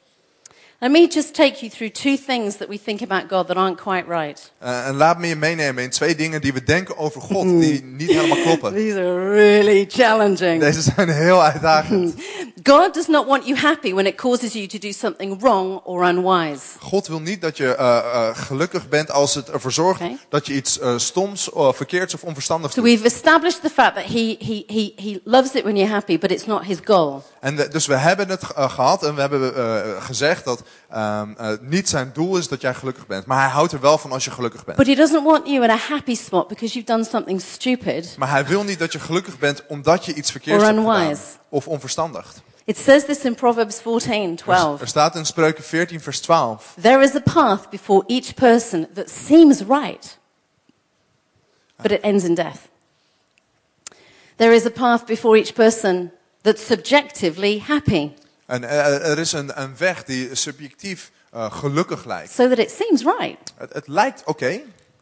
[0.84, 3.82] Let me just take you through two things that we think about God that aren't
[3.82, 4.52] quite right.
[4.60, 7.84] Eh, en laat me je meenemen in twee dingen die we denken over God die
[7.84, 8.74] niet helemaal kloppen.
[8.84, 10.60] These are really challenging.
[10.62, 12.13] Deze zijn heel uitdagend.
[12.63, 16.04] God does not want you happy when it causes you to do something wrong or
[16.08, 16.62] unwise.
[16.80, 20.17] God wil niet dat je eh, eh, gelukkig bent als het ervoor zorgt Oké.
[20.30, 22.89] dat je iets stoms, of verkeerds of onverstandigs So doet.
[22.89, 26.32] we've established the fact that he, he, he, he loves it when you're happy, but
[26.32, 27.24] it's not his goal.
[27.39, 29.54] En de- dus we hebben het eh, gehad en we hebben
[30.02, 33.25] gezegd dat eh, niet zijn doel is dat jij gelukkig bent.
[33.25, 34.77] Maar hij houdt er wel van als je gelukkig bent.
[34.77, 38.15] But he doesn't want you in a happy spot because you've done something stupid.
[38.17, 41.17] Maar hij wil niet dat je gelukkig bent omdat je iets verkeerds Or hebt gedaan.
[41.49, 42.33] Of onverstandig.
[42.65, 44.81] It says this in Proverbs 14, Er, 12.
[44.81, 46.75] er staat in Spreuken 14 vers 12.
[46.81, 50.17] There is a path before each person that seems right,
[51.75, 52.59] but it ends in death.
[54.36, 58.13] There is a path before each person that's subjectively happy,
[58.54, 62.32] En eh, er is een, een weg die subjectief eh, gelukkig lijkt.
[62.32, 63.54] so that it seems right.
[63.58, 64.46] Het, het lijkt oké,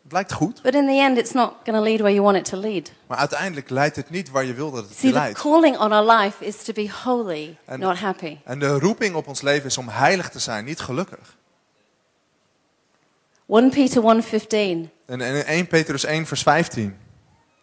[0.04, 0.62] het lijkt goed.
[0.62, 2.92] But in the end, it's not going to lead where you want it to lead.
[3.08, 5.40] Maar uiteindelijk leidt het niet waar je wil dat het See, the leidt.
[5.40, 8.38] calling on our life is to be holy, And- not happy.
[8.46, 11.38] En de roeping op ons leven is om heilig te zijn, niet gelukkig.
[13.48, 14.90] 1 Peter 1:15.
[15.06, 16.98] En in 1 Petrus 1 vers 15.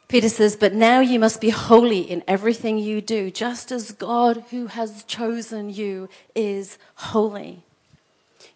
[0.09, 4.43] Peter says, But now you must be holy in everything you do, just as God
[4.51, 7.63] who has chosen you is holy.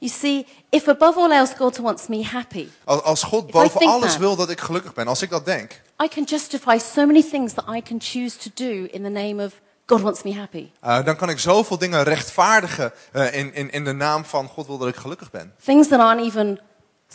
[0.00, 3.78] You see, if above all else God wants me happy, Als, God If I boven
[3.78, 6.78] think alles that- wil dat ik gelukkig ben, als ik dat denk, I can justify
[6.78, 9.52] so many things that I can choose to do in the name of
[9.86, 10.70] God wants me happy.
[10.80, 14.66] eh, dan kan ik zoveel dingen rechtvaardigen eh, in, in, in de naam van God
[14.66, 15.52] wil dat ik gelukkig ben.
[15.64, 16.60] Things that aren't even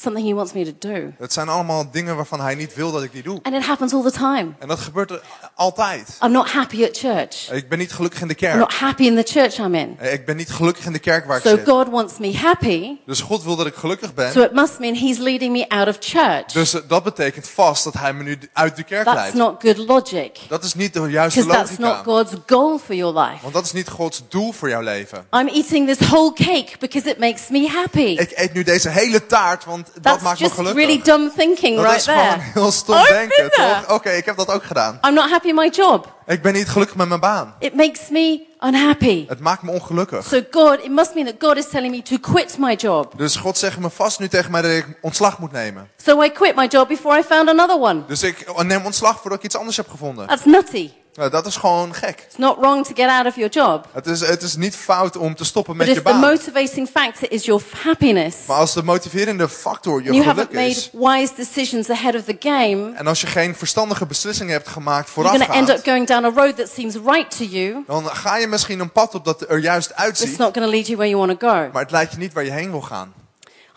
[0.02, 1.12] something He wants me to do.
[1.20, 3.40] Het zijn allemaal dingen waarvan hij niet wil dat ik die doe.
[3.44, 4.48] And it happens all the time.
[4.60, 5.22] En dat gebeurt er
[5.56, 6.18] altijd.
[6.24, 7.52] I'm not happy at church.
[7.52, 8.56] Ik ben niet gelukkig in de I'm kerk.
[8.60, 9.96] not happy in the church I'm in.
[10.00, 11.68] Eh, Ik ben niet gelukkig in de kerk waar ik So zit.
[11.70, 14.32] God wants me happy, Dus God wil dat ik gelukkig ben.
[14.32, 16.46] so it must mean He's leading me out of church.
[16.46, 19.36] Dus eh, dat betekent vast dat hij me nu uit de kerk That's leidt.
[19.36, 20.32] not good logic.
[20.48, 22.12] Dat is niet de juiste Because that's not logica.
[22.12, 23.42] God's goal for your life.
[23.42, 25.26] Want dat is niet Gods doel voor jouw leven.
[25.34, 28.00] I'm eating this whole cake because it makes me happy.
[28.20, 30.86] Ik eet nu deze hele taart, want dat That's maakt me gelukkig.
[30.86, 32.42] really dumb thinking dat right is gewoon there.
[32.54, 33.96] heel stom I've denken, toch?
[33.96, 35.00] Oké, ik heb dat ook gedaan.
[35.08, 36.16] I'm not happy in my job.
[36.26, 37.56] Ik ben niet gelukkig met mijn baan.
[37.60, 39.26] It makes me unhappy.
[39.28, 40.26] Het maakt me ongelukkig.
[40.26, 43.14] So God, it must mean that God is telling me to quit my job.
[43.18, 45.90] Dus God zegt me vast nu tegen mij dat ik ontslag moet nemen.
[46.04, 48.06] So I quit my job before I found another one.
[48.08, 50.28] Dus ik neem ontslag voordat ik iets anders heb gevonden.
[50.28, 50.90] That's nutty.
[51.18, 52.24] Nou, dat is gewoon gek.
[52.28, 53.86] It's not wrong to get out of your job.
[53.94, 56.30] Het is, het is niet fout om te stoppen But met je if the baan.
[56.32, 60.68] motivating factor is your happiness, Maar als de motiverende factor je you geluk haven't made
[60.68, 60.90] is...
[60.94, 65.30] wise decisions ahead of the game, En als je geen verstandige beslissingen hebt gemaakt you're
[65.30, 65.88] going to end up voorafgaand...
[65.88, 69.16] going down a road that seems right to you, Dan ga je misschien een pad
[69.16, 70.38] op dat er juist but it's uitziet.
[70.38, 71.70] not going to lead you where you want to go.
[71.74, 73.14] Maar het leidt je niet waar je heen wil gaan.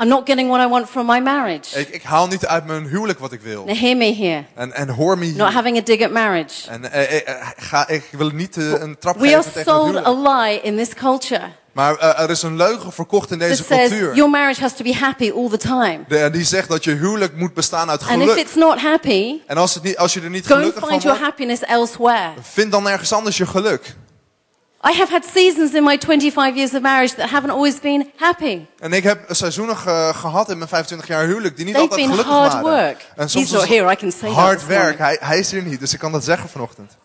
[0.03, 1.79] I'm not getting what I want from my marriage.
[1.81, 3.65] Ik, ik haal niet uit mijn huwelijk wat ik wil.
[3.65, 4.45] Now hear me here.
[4.55, 5.47] En, en hoor me Not hier.
[5.57, 6.71] having a dig at marriage.
[6.71, 9.59] En eh, eh, eh, ga, ik wil niet eh, een trap We are geven tegen
[9.73, 10.47] het sold a huwelijk.
[10.51, 13.89] lie in this culture Maar eh, er is een leugen verkocht in that deze says
[13.89, 14.15] cultuur.
[14.15, 15.99] your marriage has to be happy all the time.
[16.09, 18.37] De- die zegt dat je huwelijk moet bestaan uit And if geluk.
[18.37, 20.91] it's not happy, En als, het niet, als je er niet go and gelukkig van
[20.91, 22.31] find your wordt, happiness elsewhere.
[22.41, 23.95] vind dan ergens anders je geluk.
[24.83, 28.61] I have had seasons in my 25 years of marriage that haven't always been happy.
[28.79, 32.07] En ik heb seizoenen ge- gehad in mijn 25 jaar huwelijk die niet They've altijd
[32.09, 32.87] been gelukkig hard waren.
[32.87, 33.07] work.
[33.17, 34.99] En He's not here, I can say hard werk.
[34.99, 36.97] Hij, hij is hier niet, dus ik kan dat zeggen vanochtend.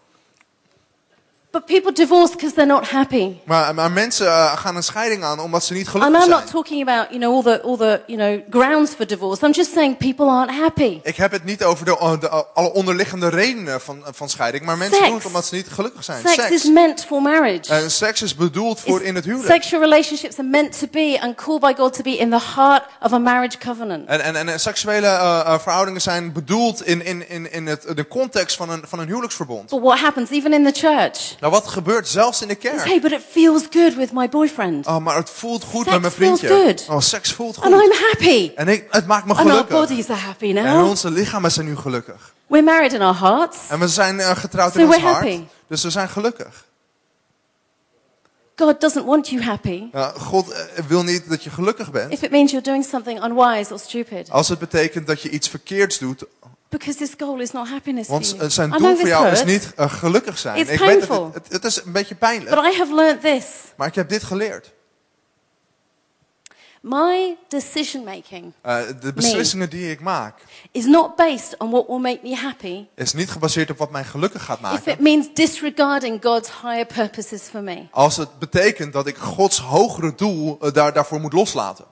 [1.55, 3.35] But people divorce because they're not happy.
[3.43, 6.39] Maar, maar mensen eh, gaan een scheiding aan omdat ze niet And gelukkig I'm zijn.
[6.43, 9.45] not talking about, you know, all the, all the, you know, grounds for divorce.
[9.45, 10.99] I'm just saying people aren't happy.
[11.03, 15.03] Ik heb het niet over de, de- alle onderliggende redenen van, van scheiding, maar mensen
[15.03, 16.27] doen het omdat ze niet gelukkig zijn.
[16.27, 17.73] Sex is meant for marriage.
[17.73, 19.51] En seks is bedoeld voor It's- in het huwelijk.
[19.51, 22.83] Sexual relationships are meant to be and called by God to be in the heart
[23.01, 24.07] of a marriage covenant.
[24.07, 28.07] En, en, en seksuele eh, eh, verhoudingen zijn bedoeld in, in, in, in het, de
[28.07, 29.69] context van een, van een huwelijksverbond.
[29.69, 31.35] But what happens even in the church?
[31.45, 32.86] Nou, wat gebeurt zelfs in de kerk?
[32.86, 34.88] hey, but it feels good with my boyfriend.
[34.88, 36.65] Oh, maar het voelt goed Sex met mijn feels vriendje.
[36.65, 36.86] good.
[36.89, 37.84] Oh, seks voelt And goed.
[37.84, 38.51] I'm happy.
[38.55, 39.75] En ik, het maakt me And our gelukkig.
[39.77, 40.88] bodies are happy En now.
[40.88, 42.34] onze lichamen zijn nu gelukkig.
[42.47, 43.58] We're married in our hearts.
[43.69, 45.13] En we zijn eh, getrouwd So in ons hart.
[45.15, 45.43] happy.
[45.67, 46.65] Dus we zijn gelukkig.
[48.55, 52.12] God doesn't want you happy Ja, God eh, wil niet dat je gelukkig bent.
[52.12, 54.29] if it means you're doing something unwise or stupid.
[54.31, 56.23] Als het betekent dat je iets verkeerds doet.
[56.77, 58.49] Because his goal is not happiness for Want you.
[58.49, 60.57] zijn doel voor this jou is niet eh, gelukkig zijn.
[60.57, 61.29] It's ik weet het, painful.
[61.33, 62.55] het, het is een beetje pijnlijk.
[62.55, 63.45] but I have learned this.
[63.77, 64.73] Maar ik heb dit geleerd.
[66.81, 70.35] My decision making Eh, de beslissingen die ik maak,
[70.71, 74.03] is not based on what will make me happy is niet gebaseerd op wat mij
[74.03, 74.91] gelukkig gaat if maken.
[74.91, 77.88] it means disregarding God's higher purposes for me.
[77.91, 81.85] Als het betekent dat ik Gods hogere doel eh, daar, daarvoor moet loslaten.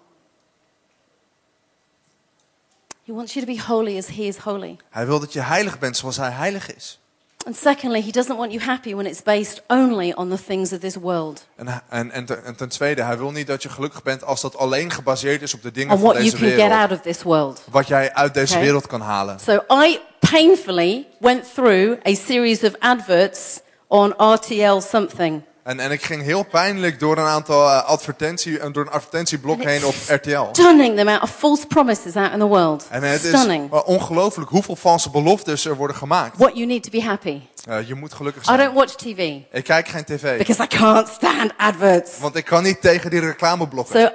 [3.06, 4.78] He wants you to be holy as he is holy.
[4.90, 6.98] Hij wil dat je heilig bent zoals hij heilig is.
[7.46, 10.80] And secondly, he doesn't want you happy when it's based only on the things of
[10.80, 14.04] this world, En, en, en, ten, en ten tweede, hij wil niet dat je gelukkig
[14.04, 16.72] bent als dat alleen gebaseerd is op de dingen on van what you can get
[16.72, 17.62] out of this world.
[17.72, 18.66] Wat jij uit deze Okay.
[18.66, 19.40] wereld kan halen.
[19.40, 20.00] So I
[20.32, 25.42] painfully went through a series of adverts on RTL something.
[25.64, 29.64] En, en ik ging heel pijnlijk door een aantal eh, advertentie, eh, door een advertentieblok
[29.64, 30.44] heen op RTL.
[30.52, 32.86] Stunning the amount of false promises out in the world.
[32.90, 33.74] En het is Stunning.
[33.74, 36.38] eh, ongelooflijk hoeveel valse beloftes er worden gemaakt.
[36.38, 37.40] What you need to be happy.
[37.68, 38.58] Eh, je moet gelukkig I zijn.
[38.58, 40.38] don't watch TV Ik kijk geen tv.
[40.38, 42.18] because I can't stand adverts.
[42.20, 44.00] Want ik kan niet tegen die reclameblokken.
[44.02, 44.10] So,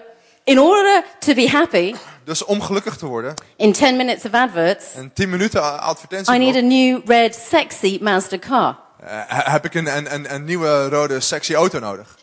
[0.44, 4.84] in order to be happy, Dus om gelukkig te worden, in 10 minutes of adverts,
[4.96, 8.87] een 10 minuten I need a new red sexy Mazda car.
[9.09, 12.16] Eh, heb ik een, een, een, een nieuwe rode sexy auto nodig.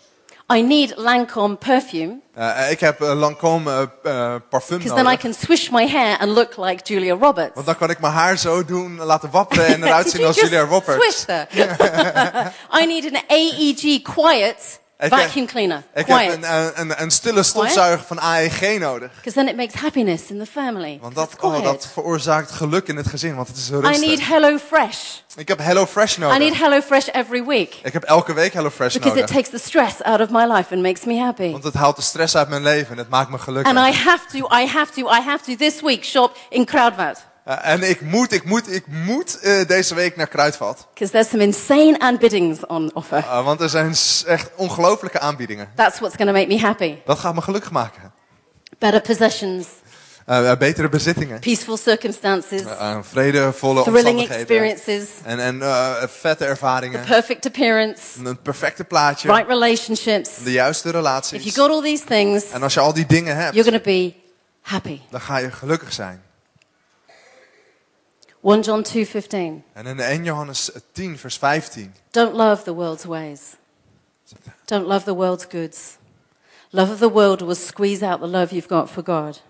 [0.54, 5.16] I need Lancome perfume Eh, ik heb een Lancome eh, eh, parfum because then I
[5.16, 5.20] nodig.
[5.20, 7.52] can swish my hair and look like Julia Roberts.
[7.54, 10.62] Want dan kan ik mijn haar zo doen, laten wapperen en eruit zien als Julia
[10.62, 11.06] Roberts.
[11.06, 11.26] Swish.
[12.82, 15.84] I need an AEG quiet Ik vacuum cleaner.
[15.94, 16.32] Ik quiet.
[16.32, 19.10] heb een, een, een stille stofzuiger van AEG nodig.
[19.16, 20.98] Because then it makes happiness in the family.
[21.02, 24.28] Want dat, oh, dat veroorzaakt geluk in het gezin, want het is I need rustig.
[24.28, 24.98] Hello Fresh.
[25.36, 26.60] Ik heb Hello Fresh I need nodig.
[26.60, 29.36] Hello Fresh every week Ik heb elke week Hello Fresh because it nodig.
[29.36, 31.52] takes the stress out of my life and makes me happy.
[31.52, 33.76] Want het haalt de stress uit mijn leven en het maakt me gelukkig.
[33.76, 37.26] And I have to, I have to, I have to this week shop in Kruidvat.
[37.46, 40.88] Eh, en ik moet, ik moet, ik moet eh, deze week naar Kruidvat.
[40.94, 43.18] Because there's some insane aanbiedings on offer.
[43.18, 43.96] Eh, want er zijn
[44.28, 45.72] echt ongelofelijke aanbiedingen.
[45.76, 46.96] That's what's going to make me happy.
[47.06, 48.12] Dat gaat me gelukkig maken.
[48.80, 49.68] Better possessions,
[50.60, 51.40] betere bezittingen.
[51.40, 52.62] peaceful circumstances,
[53.02, 55.62] vredevolle thrilling experiences, En, en
[56.10, 57.02] vette ervaringen.
[57.06, 59.28] perfect appearance, Een perfecte plaatje.
[59.28, 60.30] right relationships.
[60.44, 61.56] De juiste If you relaties.
[61.56, 64.14] got all these things, En als je al die dingen hebt, you're going to be
[64.62, 65.00] happy.
[65.10, 66.24] dan ga je gelukkig zijn.
[68.46, 69.64] 1 John 2:15.
[69.74, 71.94] En in 1 Johannes 10, vers 15.
[72.12, 73.58] Don't love the world's ways.
[74.68, 75.98] Don't love the world's goods.
[76.72, 79.42] Love of the world will squeeze out the love you've got for God.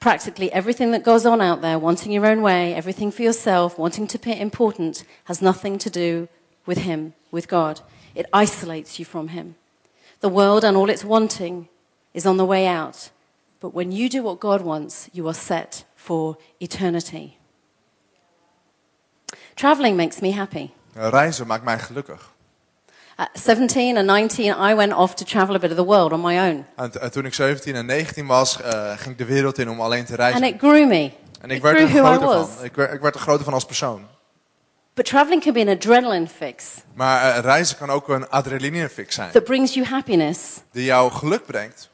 [0.00, 4.08] Practically everything that goes on out there, wanting your own way, everything for yourself, wanting
[4.08, 6.26] to be important, has nothing to do
[6.66, 7.82] with Him, with God.
[8.16, 9.54] It isolates you from Him.
[10.18, 11.68] The world and all its wanting
[12.12, 13.10] is on the way out.
[13.60, 17.38] But when you do what God wants, you are set for eternity.
[19.54, 20.70] Traveling makes me happy.
[20.94, 22.32] Reizen maakt mij gelukkig.
[23.16, 26.20] At 17 and 19, I went off to travel a bit of the world on
[26.20, 26.64] my own.
[26.76, 30.04] En, toen ik 17 en 19 was, eh, ging ik de wereld in om alleen
[30.04, 30.42] te And reizen.
[30.42, 31.10] it grew me.
[31.40, 32.64] En ik it werd grew er groter van.
[32.64, 34.06] Ik werd, ik werd er groter van als persoon.
[34.94, 36.64] But traveling can be an adrenaline fix
[36.94, 39.30] Maar eh, reizen kan ook een adrenalinefix zijn.
[39.30, 40.40] that brings you happiness,
[40.72, 41.90] Die jou geluk brengt.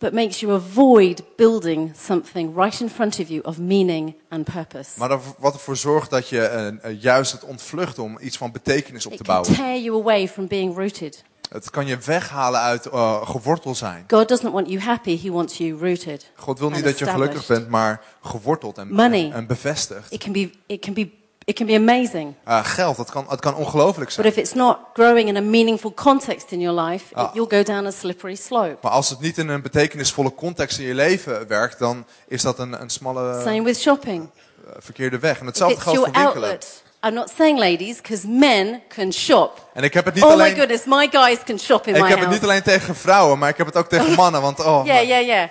[0.00, 4.90] But makes you avoid building something right in front of you of meaning and purpose.
[4.98, 9.06] Maar dat- wat ervoor zorgt dat je eh, juist het ontvlucht om iets van betekenis
[9.06, 9.56] op It te can bouwen.
[9.56, 11.24] tear you away from being rooted.
[11.50, 14.04] Het kan je weghalen uit eh, geworteld zijn.
[14.08, 16.30] God doesn't want you happy, He wants you rooted.
[16.36, 19.30] God wil niet dat je gelukkig bent, maar geworteld en, Money.
[19.32, 20.12] en bevestigd.
[20.12, 21.10] It can be, it can be,
[21.50, 22.34] it can be amazing.
[22.44, 24.26] Eh, geld, het kan, het kan ongelooflijk But zijn.
[24.26, 27.34] if it's not growing in a meaningful context in your life, it- Ah.
[27.34, 28.76] you'll go down a slippery slope.
[28.82, 32.58] Maar als het niet in een betekenisvolle context in je leven werkt, dan is dat
[32.58, 34.28] een, een smalle Same with shopping.
[34.66, 35.40] eh, verkeerde weg.
[35.40, 36.26] En hetzelfde geldt voor winkelen.
[36.32, 39.68] outlet I'm not saying ladies, because men can shop.
[39.74, 40.56] En ik heb het niet Oh my alleen...
[40.56, 42.32] goodness, my guys can shop in Ik my heb het house.
[42.40, 44.40] niet alleen tegen vrouwen, maar ik heb het ook tegen mannen.
[44.42, 45.48] Want oh, Yeah, yeah, yeah.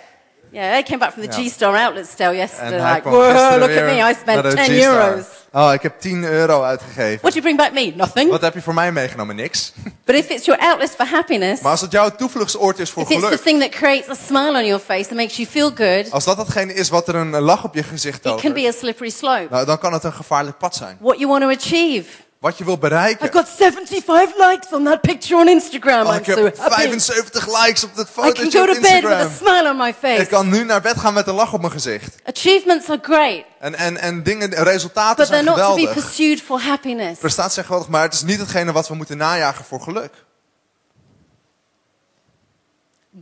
[0.52, 1.44] Yeah, they came back from the Ja.
[1.44, 2.94] G-Star outlet sale yesterday.
[2.94, 5.08] Like, whoa, look at me, I spent naar de 10 G-Star.
[5.10, 5.26] euros.
[5.52, 7.20] Oh, ik heb 10 euro uitgegeven.
[7.22, 7.94] What do you bring back me?
[7.96, 8.30] Nothing.
[8.30, 9.36] Wat heb je voor mij meegenomen?
[9.36, 9.74] Niks.
[10.06, 13.10] But if it's your outlet for happiness, Maar als het jouw toevluchtsoord is voor if
[13.10, 15.72] it's the geluk, thing that creates a smile on your face and makes you feel
[15.76, 18.54] good, als dat datgene is wat er een lach op je gezicht it can tovert,
[18.54, 19.48] be a slippery slope.
[19.50, 20.98] nou, dan kan het een gevaarlijk pad zijn.
[21.00, 22.10] What you want to achieve.
[22.40, 23.32] Wat je wil bereiken.
[23.32, 26.06] got 75 likes on that picture on Instagram.
[26.08, 26.74] Oh, I'm ik so heb happy.
[26.76, 29.32] 75 likes op dat I can fotootje go op to bed with a Instagram.
[29.48, 30.22] smile on my face.
[30.22, 32.16] Ik kan nu naar bed gaan met een lach op mijn gezicht.
[32.26, 36.04] Achievements are great, En, en, en dingen, resultaten but they're zijn not to be geweldig.
[36.04, 37.20] pursued for happiness.
[37.20, 40.14] Prestaties zijn geweldig, maar het is niet hetgene wat we moeten najagen voor geluk.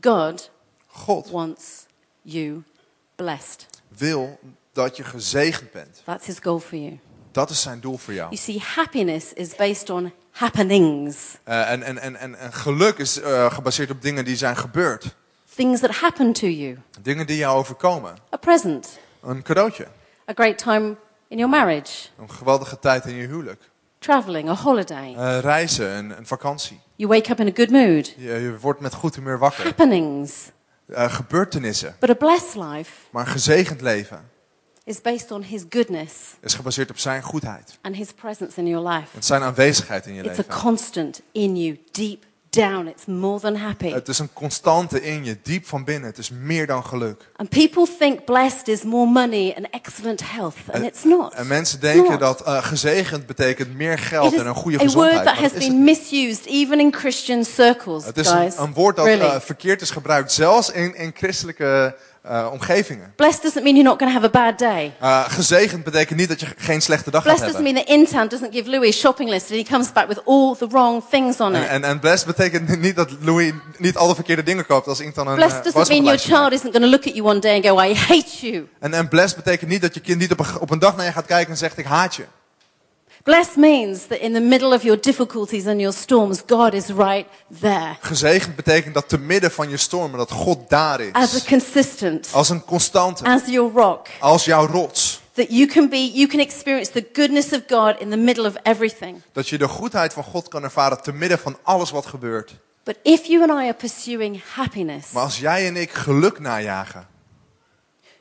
[0.02, 0.50] God
[0.88, 1.64] God wants
[2.22, 2.64] you
[3.16, 3.66] blessed.
[3.88, 4.40] wil
[4.74, 6.02] dat je gezegend bent.
[6.06, 7.00] That's his goal for you.
[7.38, 8.36] Dat is zijn doel voor jou.
[8.36, 13.20] You see, happiness is based on happenings, Eh, en, en, en, en, en geluk is
[13.22, 15.16] eh, gebaseerd op dingen die zijn gebeurd.
[15.56, 16.78] things that happen to you.
[17.02, 18.16] Dingen die jou overkomen.
[18.34, 19.88] A present, Een cadeautje.
[20.30, 20.96] a great time
[21.28, 23.62] in your marriage, Een geweldige tijd in je huwelijk.
[24.00, 25.16] traveling, a holiday.
[25.18, 26.80] Eh, reizen, een, een vakantie.
[26.96, 28.14] You wake up in a good mood.
[28.18, 29.64] Je, je wordt met goed humeur wakker.
[29.64, 30.34] Happenings.
[30.88, 31.96] Eh, gebeurtenissen.
[32.00, 34.30] But a blessed life Maar een gezegend leven
[34.88, 37.78] is based on his goodness is gebaseerd op zijn goedheid.
[37.82, 39.08] and his presence in your life.
[39.16, 40.62] En zijn aanwezigheid in je It's a leven.
[40.62, 42.88] constant in you, deep down.
[42.88, 43.90] It's more than happy.
[43.92, 46.10] Het is een constante in je, diep van binnen.
[46.10, 47.30] Het is meer dan geluk.
[47.36, 51.34] And people think blessed is more money and excellent health, and it's not.
[51.34, 52.20] En mensen denken Not.
[52.20, 55.26] dat eh, gezegend betekent meer geld en een goede a word gezondheid.
[55.26, 58.58] that has been misused even in Christian circles, Het is guys.
[58.58, 59.26] een, een woord dat really.
[59.26, 61.96] eh, verkeerd is gebruikt, zelfs in, in christelijke
[62.28, 63.14] eh, omgevingen.
[63.16, 64.94] Blessed doesn't mean you're not going to have a bad day.
[65.00, 67.86] Eh, gezegend betekent niet dat je geen slechte dag gaat Blessed doesn't hebben.
[67.86, 70.56] mean that Intown doesn't give Louis a shopping list and he comes back with all
[70.56, 71.68] the wrong things on it.
[71.68, 75.16] en, en blessed betekent niet dat Louis niet al de verkeerde dingen koopt als ik
[75.16, 77.40] dan een eh, Blessed doesn't mean your child isn't going to look at you one
[77.40, 78.68] day and go, I hate you.
[78.80, 81.06] En, en blessed betekent niet dat je kind niet op een, op een dag naar
[81.06, 82.26] je gaat kijken en zegt ik haat je.
[83.28, 87.28] Blessed means that in the middle of your difficulties and your storms, God is right
[87.60, 91.44] there Gezegend betekent dat te midden van je stormen dat God daar as a is.
[91.44, 93.24] consistent, Als een constante.
[93.24, 94.08] as your rock.
[94.20, 95.22] Als jouw rots.
[95.34, 98.56] That you can be, you can experience the goodness of God in the middle of
[98.64, 99.22] everything.
[99.32, 102.56] Dat je de goedheid van God kan ervaren te midden van alles wat gebeurt.
[102.84, 107.08] But if you and I are pursuing happiness, Maar als jij en ik geluk najagen,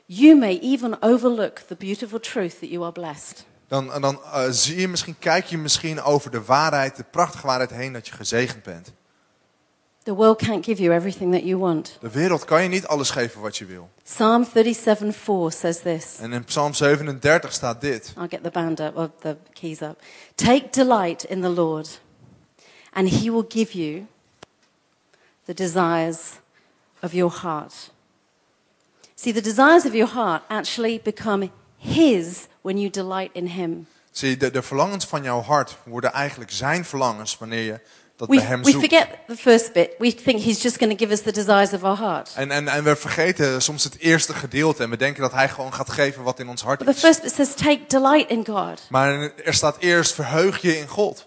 [0.05, 3.45] you may even overlook the beautiful truth that you are blessed.
[3.67, 7.69] Dan, dan eh, zie je misschien, kijk je misschien over de waarheid, de prachtige waarheid
[7.69, 8.91] heen dat je gezegend bent.
[10.03, 11.97] The world can't give you everything that you want.
[11.99, 13.89] De wereld kan je niet alles geven wat je wil.
[14.03, 14.51] Psalm 37:4
[15.47, 16.17] says this.
[16.19, 18.13] En in Psalm 37 staat dit.
[18.17, 20.01] I'll get the band up, or the keys up.
[20.35, 21.99] Take delight in the Lord,
[22.93, 24.05] and he will give you
[25.45, 26.19] the desires
[26.99, 27.91] of your heart.
[29.15, 31.51] See, the desires of your heart actually become
[31.87, 33.87] his when you delight in him.
[34.11, 37.79] Zie, de, de verlangens van jouw hart worden eigenlijk zijn verlangens wanneer je
[38.15, 38.87] dat bij We, hem we zoekt.
[38.87, 39.89] forget the first bit.
[39.97, 42.31] We think he's just going to give us the desires of our heart.
[42.35, 45.73] En, en, en we vergeten soms het eerste gedeelte en we denken dat hij gewoon
[45.73, 46.99] gaat geven wat in ons hart But the is.
[46.99, 48.81] first bit says, take delight in God.
[48.89, 51.26] Maar er staat eerst verheug je in God.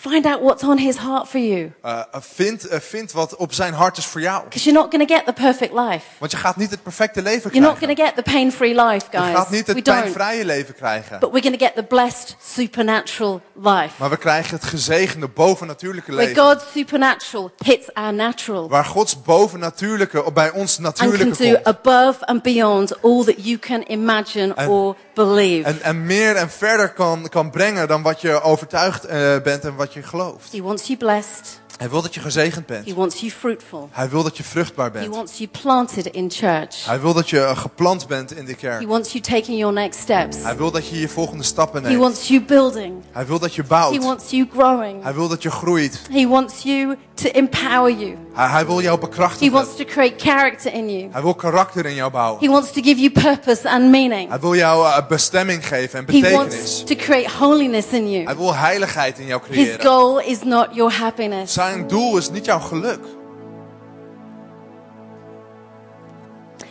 [0.00, 1.72] Find out what's on his heart for you.
[1.82, 4.42] Eh, vind, eh, vind wat op zijn hart is voor jou.
[4.44, 6.04] Because you're not going to get the perfect life.
[6.18, 7.96] Want je gaat niet het perfecte leven You're not krijgen.
[7.96, 9.34] going to get the pain free life, Je guys.
[9.36, 10.00] gaat niet We het don't.
[10.00, 11.18] pijnvrije leven krijgen.
[11.18, 13.88] But we're going to get the blessed supernatural life.
[13.96, 16.42] Maar we krijgen het gezegende bovennatuurlijke Where leven.
[16.44, 21.52] God's supernatural hits our natural Waar Gods bovennatuurlijke op bij ons and can natuurlijke do
[21.52, 21.66] komt.
[21.66, 25.68] above and beyond all that you can imagine En- or believe.
[25.68, 29.74] En, en meer en verder kan, kan brengen dan wat je overtuigd eh, bent en
[29.76, 30.52] wat je gelooft.
[30.52, 31.60] He wants you blessed.
[31.78, 32.96] Hij wil dat je gezegend He bent.
[32.96, 33.88] wants you fruitful.
[33.92, 35.14] Hij wil dat je vruchtbaar He bent.
[35.14, 36.86] wants you planted in church.
[36.86, 38.88] Hij wil dat je eh, geplant bent in de He kerk.
[38.88, 40.36] wants you taking your next steps.
[40.42, 42.00] Hij wil dat je je volgende stappen He neemt.
[42.00, 42.94] wants you building.
[43.12, 44.04] Hij wil dat je He bouwt.
[44.04, 45.02] wants you growing.
[45.02, 46.00] Hij wil dat je groeit.
[46.12, 48.16] He wants you to empower you.
[48.34, 49.52] Hij, hij wil jou He bekrachtigen.
[49.52, 51.08] wants to create character in you.
[51.12, 52.40] Hij wil karakter in jou bouwen.
[52.44, 54.28] He wants to give you purpose and meaning.
[54.28, 56.32] Hij wil jou eh, bestemming geven en He betekenis.
[56.36, 58.24] wants to create holiness in you.
[58.24, 59.86] Hij wil heiligheid in jou His creëren.
[59.86, 61.52] goal is not your happiness.
[61.52, 63.00] Zijn doel is niet jouw geluk.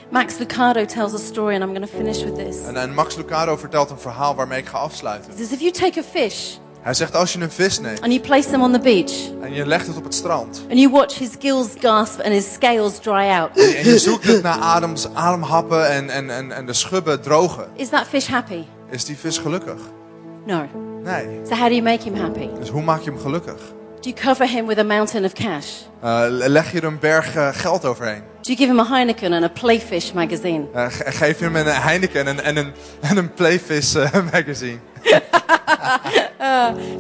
[0.10, 2.66] Max Lucado tells a story, and I'm going to finish with this.
[2.66, 5.32] En, en Max Lucado vertelt een verhaal waarmee ik ga afsluiten.
[5.32, 8.12] He says, if you take a fish Hij zegt als je een vis neemt and
[8.14, 10.62] you place him on the beach, en je legt het op het strand.
[10.70, 14.42] and you watch his gills gasp and his scales dry out, En je zoekt het
[14.44, 17.68] naar adems, ademhappen en, en, en, en de schubben drogen.
[17.76, 18.64] is that fish happy?
[18.90, 19.80] Is die vis gelukkig?
[20.46, 20.66] No.
[21.04, 21.40] Nee.
[21.48, 22.50] So, how do you make him happy?
[22.60, 23.60] Dus hoe maak je hem gelukkig?
[24.02, 25.68] Do you cover him with a mountain of cash?
[26.02, 28.22] Eh, leg je er een berg eh, geld overheen?
[28.42, 30.66] Do you give him a Heineken and a Playfish magazine?
[30.74, 33.94] Eh, ge- geef hem een Heineken en een, en een, en een Playfish
[34.34, 34.78] magazine?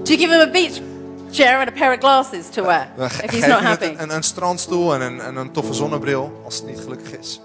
[0.03, 0.79] Do you give him a beach
[1.31, 3.85] chair and a pair of glasses to wear if he's not happy?
[3.85, 7.41] een, een, een strandstoel en een, en een toffe zonnebril als het niet gelukkig is?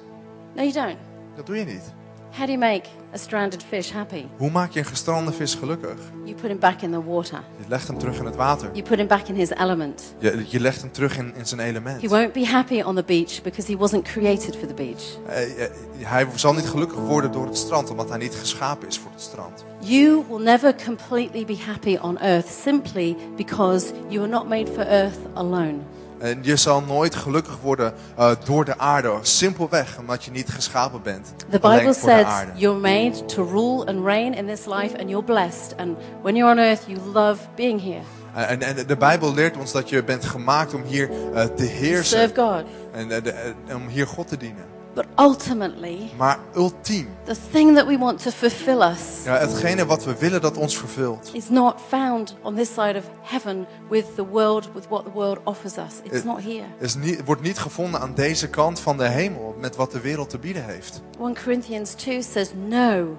[0.54, 0.96] No, you don't.
[1.36, 1.92] Dat doe je niet.
[2.34, 4.24] How do you make a stranded fish happy?
[4.36, 5.96] Hoe maak je een gestrande vis gelukkig?
[6.24, 7.42] You put him back in the water.
[7.56, 8.70] Je legt hem terug in het water.
[8.72, 10.14] You put him back in his element.
[10.18, 12.02] Je, je legt hem terug in, in zijn element.
[12.02, 15.18] He won't be happy on the beach because he wasn't created for the beach.
[15.26, 15.66] Eh,
[16.06, 19.20] hij zal niet gelukkig worden door het strand, omdat hij niet geschapen is voor het
[19.20, 19.64] strand.
[19.78, 24.86] You will never completely be happy on earth simply because you are not made for
[24.86, 25.78] earth alone.
[26.22, 31.02] En je zal nooit gelukkig worden eh, door de aarde, simpelweg omdat je niet geschapen
[31.02, 31.34] bent.
[31.50, 35.74] The Bible says you're made to rule and reign in this life and you're blessed.
[35.76, 38.00] And when you're on earth, you love being here.
[38.34, 42.18] En, en de Bijbel leert ons dat je bent gemaakt om hier eh, te heersen
[42.18, 42.64] Serve God.
[42.92, 43.30] en, eh, de-
[43.66, 44.64] eh, om hier God te dienen.
[44.94, 50.04] But ultimately, Maar ultiem, the thing that we want to fulfill us ja, hetgene wat
[50.04, 54.26] we willen dat ons vervult, is not found on this side of heaven with the
[54.28, 56.00] world, with what the world offers us.
[56.02, 56.64] It's It- not here.
[56.78, 60.30] is niet, wordt niet gevonden aan deze kant van de hemel met wat de wereld
[60.30, 61.02] te bieden heeft.
[61.20, 63.16] 1 Corinthians 2 says, No,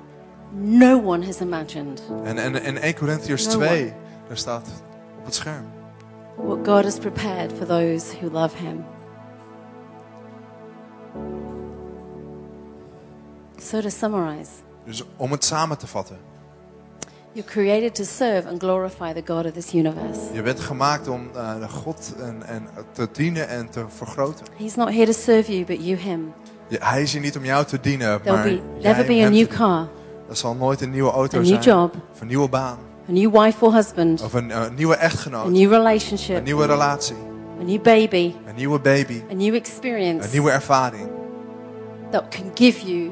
[0.52, 3.94] no one has imagined En, en, en 1 Corinthians No 2,
[4.28, 4.68] daar staat
[5.20, 5.66] op het scherm.
[6.36, 8.86] what God has prepared for those who love Him.
[13.64, 14.50] So, to summarize,
[14.86, 16.18] Dus om het samen te vatten.
[17.34, 20.20] you're created to serve and glorify the God of this universe.
[20.34, 21.28] Je bent gemaakt om
[21.60, 24.46] de God en, en te dienen en te vergroten.
[24.58, 26.34] He's not here to serve you, but you Him.
[26.68, 29.30] Je- hij is hier niet om jou te dienen, There'll maar be never be a
[29.30, 29.88] new car,
[30.30, 31.62] Er zal nooit een nieuwe auto a new zijn.
[31.62, 32.78] job, Of een nieuwe baan.
[33.10, 35.50] a new wife or husband, Of een, eh, nieuwe a echtgenoot.
[35.52, 37.16] new Een relationship, nieuwe relatie.
[37.60, 39.22] a new baby, Een nieuwe baby.
[39.32, 41.08] a new experience Een nieuwe ervaring.
[42.12, 43.12] that can give you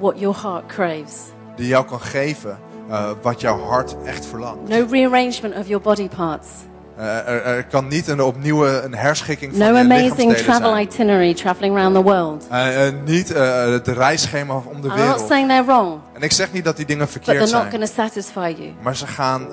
[0.00, 1.14] what your heart craves.
[1.56, 2.58] Die jou kan geven
[2.90, 4.68] eh, wat jouw hart echt verlangt.
[4.68, 6.48] No rearrangement of your body parts.
[6.96, 10.82] Eh, er, er kan niet een opnieuw een herschikking van No je amazing travel zijn.
[10.86, 12.46] itinerary traveling around the world.
[12.50, 15.26] Eh, eh, niet het reisschema om de I'm not wereld.
[15.28, 17.72] saying they're wrong, En ik zeg niet dat die dingen but verkeerd they're not zijn.
[17.72, 18.72] going to satisfy you.
[18.82, 19.46] Maar ze gaan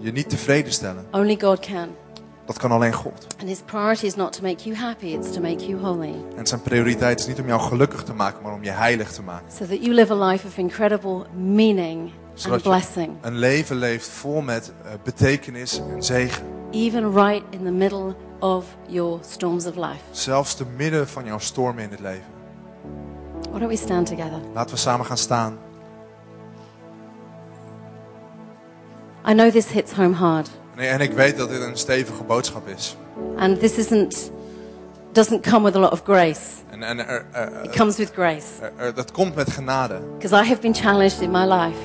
[0.00, 1.06] je niet tevreden stellen.
[1.12, 1.88] Only God can.
[2.48, 3.26] Dat kan alleen God.
[3.38, 6.14] And His priority is not to make you happy, it's to make you holy.
[6.36, 9.22] En zijn prioriteit is niet om jou gelukkig te maken, maar om je heilig te
[9.22, 9.52] maken.
[9.52, 13.76] So that you live a life of incredible meaning and Zodat je blessing, een leven
[13.76, 16.44] leeft vol met eh, betekenis en zegen.
[16.70, 20.00] even right in the middle of your storms of life.
[20.10, 22.36] Zelfs te midden van jouw stormen in het leven.
[23.50, 24.40] Why don't we stand together?
[24.54, 25.58] Laten we samen gaan staan.
[29.26, 30.48] I know this hits home hard,
[30.78, 32.96] En, en ik weet dat dit een stevige boodschap is.
[33.36, 34.30] and this isn't
[35.12, 36.40] doesn't come with a lot of grace.
[36.70, 38.46] En, en er, er- It comes with grace.
[38.76, 39.98] er- dat komt met genade.
[40.18, 41.78] Because I have been challenged in my life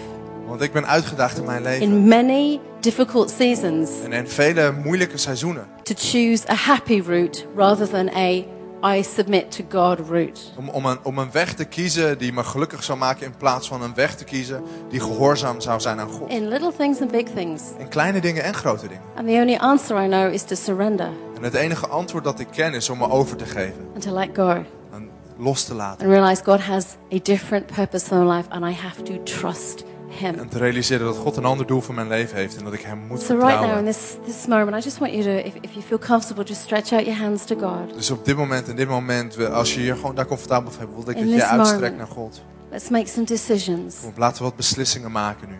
[0.48, 1.82] Want ik ben uitgedaagd in mijn leven.
[1.82, 5.66] in many difficult seasons En in vele moeilijke seizoenen.
[5.84, 8.41] to choose a happy route rather than a
[8.86, 10.42] I submit to God route.
[10.58, 13.26] Om, om, een, om een weg te kiezen die me gelukkig zou maken.
[13.26, 16.30] In plaats van een weg te kiezen die gehoorzaam zou zijn aan God.
[16.30, 17.62] In little things and big things.
[17.78, 19.04] In kleine dingen en grote dingen.
[19.16, 22.48] And the only answer I know is to surrender En het enige antwoord dat ik
[22.52, 23.88] ken is om me over te geven.
[23.94, 24.50] and to let go
[24.94, 26.06] En los te laten.
[26.06, 29.84] and realize God has a different purpose for my life and I have to trust
[30.20, 30.36] Him.
[30.39, 32.57] En te realiseren dat God een ander doel voor mijn leven heeft.
[32.57, 33.86] En dat ik hem moet So right now in vertrouwen.
[33.86, 36.91] this, this moment, I just want you to, if, if you feel comfortable, just stretch
[36.91, 37.93] out your hands to God.
[37.95, 41.05] Dus op dit moment, in dit moment, als je je gewoon daar comfortabel bij voelt,
[41.05, 41.97] wil ik In dat je uitstrekt moment.
[41.97, 42.41] naar God.
[42.72, 43.99] Let's make some decisions.
[44.01, 45.55] Kom, Laten we wat beslissingen maken nu.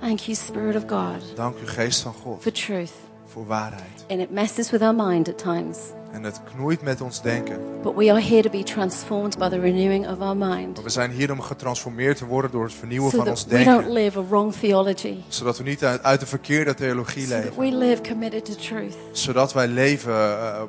[0.00, 2.90] Thank you, Spirit of God, Dank u, geest van God, for truth.
[3.26, 4.04] voor waarheid.
[4.08, 5.78] And it messes with our mind at times.
[6.12, 7.58] En het knoeit met ons denken.
[7.82, 10.74] But we are here to be transformed by the renewing of our mind.
[10.74, 13.50] Maar we zijn hier om getransformeerd te worden door het vernieuwen So van ons that
[13.58, 13.92] we don't denken.
[14.02, 15.14] live a wrong theology.
[15.28, 17.52] Zodat we niet uit, uit de verkeerde theologie So leven.
[17.58, 18.94] we live committed to truth.
[19.12, 20.62] Zodat wij leven eh,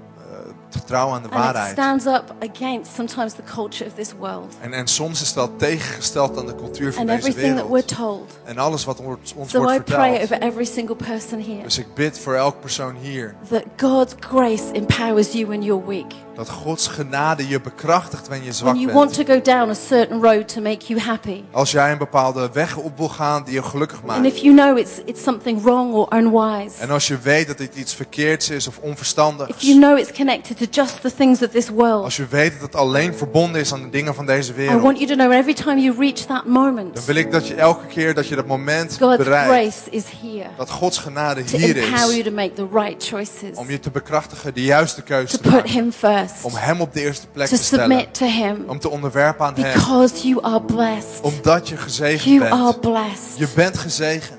[0.70, 1.72] getrouw aan de And it waarheid.
[1.72, 4.54] stands up against sometimes the culture of this world.
[4.62, 7.84] En, en soms is dat tegengesteld aan de cultuur van And deze everything that we're
[7.88, 7.96] wereld.
[7.98, 8.38] told.
[8.44, 11.78] En alles wat ons, ons So wordt I pray over every single person here Dus
[11.78, 13.36] ik bid voor elk persoon hier.
[13.50, 16.12] that God's grace empowers you when you're weak.
[16.40, 19.28] Dat Gods genade je bekrachtigt wanneer je zwak When you want bent.
[19.28, 21.42] to go down a certain road to make you happy.
[21.52, 24.26] Als jij een bepaalde weg op wil gaan die je gelukkig And maakt.
[24.26, 26.82] if you know it's, it's something wrong or unwise.
[26.82, 29.50] En als je weet dat dit iets verkeerds is of onverstandigs.
[29.50, 32.04] If you know it's connected to just the things of this world.
[32.04, 34.82] Als je weet dat het alleen verbonden is aan de dingen van deze I wereld.
[34.82, 37.56] want you to know every time you reach that Dan moment, wil ik dat je
[37.56, 39.50] elke keer dat je dat moment God's bereikt.
[39.50, 42.24] grace is here Dat Gods genade to hier empower you is.
[42.24, 45.52] to make the right choices, Om je te bekrachtigen de juiste keuze to te put
[45.52, 45.70] maken.
[45.70, 47.86] Him first, Om hem op de eerste plek to te stellen.
[47.86, 49.74] submit to Him, Om te onderwerpen aan hem.
[49.74, 51.22] because you are blessed.
[51.22, 52.82] Omdat je gezegend You are bent.
[52.82, 53.38] blessed.
[53.38, 54.38] Je bent gezegend.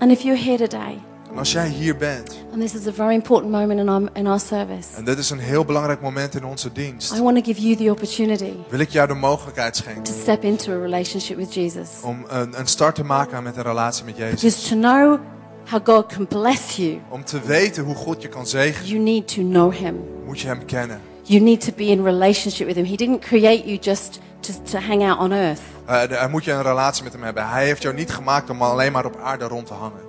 [0.00, 2.36] And if you're here today, En als jij hier bent.
[2.52, 5.30] and this is a very important moment in our, in our service, En dit is
[5.30, 7.12] een heel belangrijk moment in onze dienst.
[7.16, 10.02] I want to give you the opportunity Wil ik jou de mogelijkheid schenken.
[10.02, 11.88] to step into a relationship with Jesus.
[12.02, 14.40] Om een, een start te maken met een relatie met Jezus.
[14.40, 15.18] Because to know
[15.70, 18.88] how God can bless you, Om te weten hoe God je kan zegenen.
[18.88, 20.04] you need to know Him.
[20.26, 21.00] Moet je hem kennen.
[21.22, 22.84] You need to be in relationship with Him.
[22.84, 25.60] He didn't create you just to, to hang out on earth.
[25.90, 27.48] Uh, moet je een relatie met hem hebben.
[27.48, 30.00] Hij heeft jou niet gemaakt om alleen maar op aarde rond te hangen.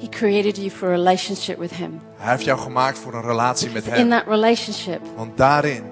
[0.00, 2.00] He created you for a relationship with Him.
[2.16, 4.10] Hij heeft jou gemaakt voor een relatie met In hem.
[4.10, 5.82] that relationship, Want daarin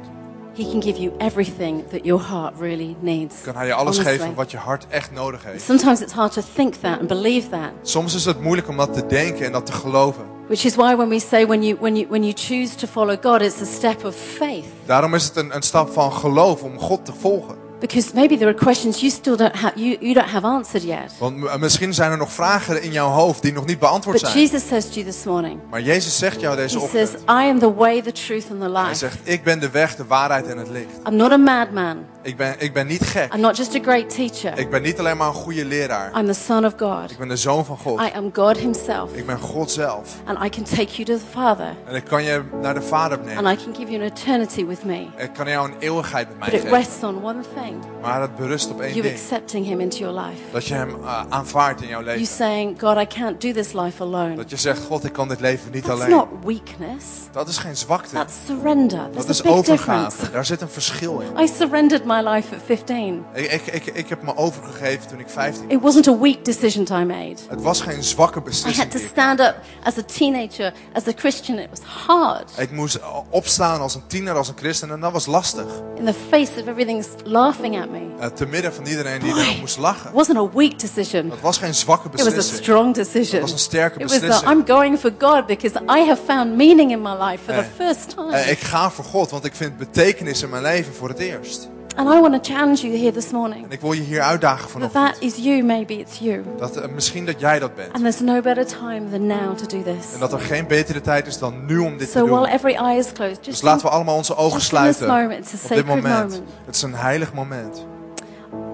[0.54, 3.34] He can give you everything that your heart really needs.
[3.44, 4.18] kan hij je alles Honestly.
[4.18, 5.64] geven wat je hart echt nodig heeft.
[5.64, 7.70] Sometimes it's hard to think that and believe that.
[7.82, 10.24] Soms is het moeilijk om dat te denken en dat te geloven.
[10.46, 13.16] Which is why when we say when you, when you, when you choose to follow
[13.22, 14.64] God, it's a step of faith.
[14.86, 17.56] Daarom is het een, een stap van geloof om God te volgen.
[17.82, 21.12] Because maybe there are questions you still don't have, you, you don't have answered yet.
[21.18, 24.42] Want misschien zijn er nog vragen in jouw hoofd die nog niet beantwoord But zijn.
[24.42, 27.30] Jesus says to you this morning, Maar Jezus zegt jou deze He says, ochtend.
[27.30, 28.94] I am the way, the truth, and the Hij life.
[28.94, 31.08] zegt, ik ben de weg, de waarheid en het licht.
[31.08, 31.96] I'm not a madman.
[32.22, 33.34] Ik ben, ik ben niet gek.
[33.34, 34.58] I'm not just a great teacher.
[34.58, 36.18] Ik ben niet alleen maar een goede leraar.
[36.18, 37.10] I'm the Son of God.
[37.10, 38.00] Ik ben de zoon van God.
[38.00, 39.12] I am God Himself.
[39.14, 40.08] Ik ben God zelf.
[40.24, 41.74] And I can take you to the Father.
[41.86, 43.52] En ik kan je naar de Vader And nemen.
[43.52, 45.06] I can give you an eternity with me.
[45.16, 46.78] Ik kan jou een eeuwigheid met mij But it geven.
[46.78, 47.71] rests on one thing
[48.02, 49.14] Maar het berust op één you ding.
[49.14, 50.40] accepting Him into your life.
[50.52, 52.34] Dat je hem uh, aanvaardt in jouw You leven.
[52.34, 54.34] saying, God, I can't do this life alone.
[54.34, 56.10] Dat je zegt, God, ik kan dit leven niet That's alleen.
[56.16, 57.04] not weakness.
[57.32, 58.14] Dat is geen zwakte.
[58.14, 58.98] That's surrender.
[59.12, 59.70] Dat There's is overgave.
[59.70, 60.30] difference.
[60.30, 61.42] Daar zit een verschil in.
[61.42, 63.24] I surrendered my life at 15.
[63.32, 67.00] Ik, ik, ik, ik heb me overgegeven toen ik 15 It wasn't a weak decision
[67.00, 67.36] I made.
[67.48, 68.76] Het was geen zwakke I beslissing.
[68.92, 71.58] had to stand up as a teenager, as a Christian.
[71.58, 72.50] It was hard.
[72.56, 72.98] Ik moest
[73.30, 75.66] opstaan als een tiener, als een christen en dat was lastig.
[75.96, 78.00] In the face of everything's laughing at me.
[78.20, 80.10] Uh, te midden van iedereen die erop moest lachen.
[80.10, 81.28] It wasn't a weak decision.
[81.28, 82.62] Dat was geen zwakke It was a beslissing.
[82.62, 83.32] strong decision.
[83.32, 84.50] Het was een sterke It was the, beslissing.
[84.52, 87.86] I'm going for God because I have found meaning in my life for the Eh,
[87.86, 88.32] first time.
[88.32, 91.68] Eh, ik ga voor God, want ik vind betekenis in mijn leven voor het eerst.
[91.96, 93.64] And I want to challenge you here this morning.
[93.64, 95.04] En ik wil je hier uitdagen That vanochtend.
[95.12, 96.42] that is you, maybe it's you.
[96.58, 97.92] Dat, eh, misschien dat jij dat bent.
[97.92, 100.12] And there's no better time than now to do this.
[100.14, 102.46] En dat er geen betere tijd is dan nu om dit te So while doen.
[102.54, 105.06] every eye is closed, Dus just laten we allemaal onze ogen in this sluiten.
[105.06, 106.04] moment, it's a Op dit sacred moment.
[106.30, 106.42] moment.
[106.64, 107.86] Het is een heilig moment.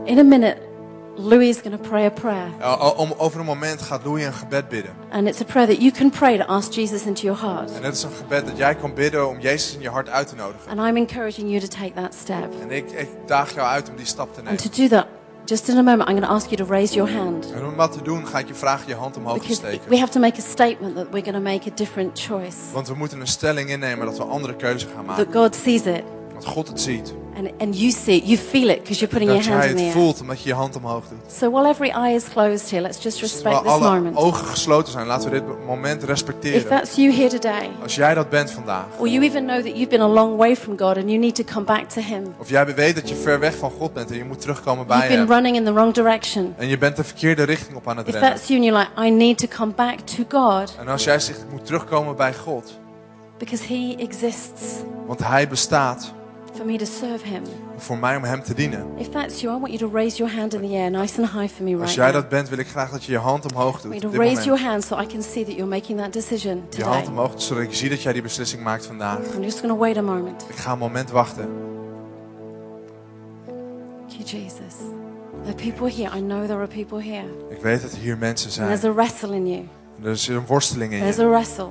[0.05, 0.57] in a minute,
[1.21, 2.47] Louis is going to pray a prayer.
[2.97, 4.93] Om, over een moment gaat Louis een gebed bidden.
[5.11, 7.73] And it's a prayer that you can pray to ask Jesus into your heart.
[7.73, 10.29] En het is een gebed dat jij kan bidden om Jezus in je hart uit
[10.29, 10.71] te nodigen.
[10.79, 12.49] And I'm encouraging you to take that step.
[12.61, 14.71] En ik, ik daag jou uit om die stap te And nemen.
[14.71, 15.07] to do that,
[15.45, 17.53] just in a moment, I'm going to ask you to raise your hand.
[17.53, 19.89] En om dat te doen ga ik je vragen je hand omhoog te steken.
[19.89, 22.57] we have to make a statement that we're going to make a different choice.
[22.73, 25.33] Want we moeten een stelling innemen dat we een andere keuze gaan That maken.
[25.33, 26.03] God sees it.
[26.35, 27.15] Dat God het ziet.
[27.39, 29.83] And, and you see you feel it because you're putting Dat your hand in the
[29.83, 31.33] het voelt omdat je je hand omhoog doet.
[31.33, 34.17] So while every eye is closed here, let's just Terwijl respect this alle moment.
[34.17, 36.69] ogen gesloten zijn, laten we dit moment If respecteren.
[36.69, 38.85] that's you here today, Als jij dat bent vandaag.
[38.99, 41.35] or you even know that you've been a long way from God and you need
[41.35, 44.11] to come back to Him, Of jij weet dat je ver weg van God bent
[44.11, 45.29] en je moet terugkomen bij you've been hem.
[45.35, 46.55] running in the wrong direction.
[46.57, 48.31] En je bent de verkeerde richting op aan het If rennen.
[48.33, 51.19] that's you and you're like, I need to come back to God En als jij
[51.19, 52.79] zegt, ik moet terugkomen bij God.
[53.39, 54.63] because He exists
[55.07, 56.13] Want hij bestaat
[56.59, 57.43] for me to serve Him.
[57.77, 58.87] voor mij om hem te dienen.
[58.97, 61.31] If that's you, I want you to raise your hand in the air, nice and
[61.31, 62.15] high for me Als right jij now.
[62.15, 64.01] dat bent, wil ik graag dat je je hand omhoog doet.
[64.03, 67.05] you raise your hand so I can see that you're making that decision Je hand
[67.05, 67.19] today.
[67.19, 69.19] omhoog, zodat ik zie dat jij die beslissing maakt vandaag.
[69.35, 70.45] I'm just going to wait a moment.
[70.49, 71.49] Ik ga een moment wachten.
[74.09, 74.75] Thank you, Jesus.
[75.45, 76.17] There are people here.
[76.17, 77.25] I know there are people here.
[77.51, 78.69] Ik weet dat er hier mensen And zijn.
[78.69, 79.69] there's a wrestle in you.
[80.03, 81.23] Er is een worsteling in There's je.
[81.23, 81.69] a wrestle.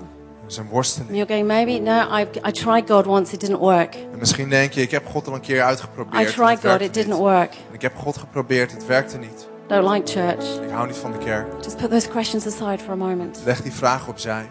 [0.48, 1.10] Is een worsteling.
[1.12, 3.96] you're going, maybe, no, I, I tried God once, it didn't work.
[3.96, 6.26] En misschien denk je, ik heb God al een keer I uitgeprobeerd.
[6.26, 7.54] en tried God, it didn't work.
[7.72, 9.48] Ik heb God geprobeerd, het werkte niet.
[9.68, 10.62] Don't like church.
[10.64, 11.54] Ik hou niet van de kerk.
[11.64, 13.42] Just put those questions aside for a moment.
[13.46, 14.50] Leg die vraag opzij.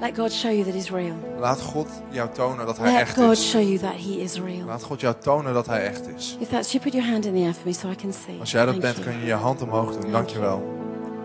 [0.00, 1.14] Let God show you that He's real.
[1.38, 3.50] Laat God jou tonen dat hij Let echt God is.
[3.50, 4.66] show you that He is real.
[4.66, 6.36] Laat God jou tonen dat hij echt is.
[6.40, 8.40] If that's you, put your hand in the air for me so I can see.
[8.40, 9.08] Als jij dat Thank bent, you.
[9.10, 10.10] kun je je hand omhoog doen.
[10.10, 10.62] Dankjewel.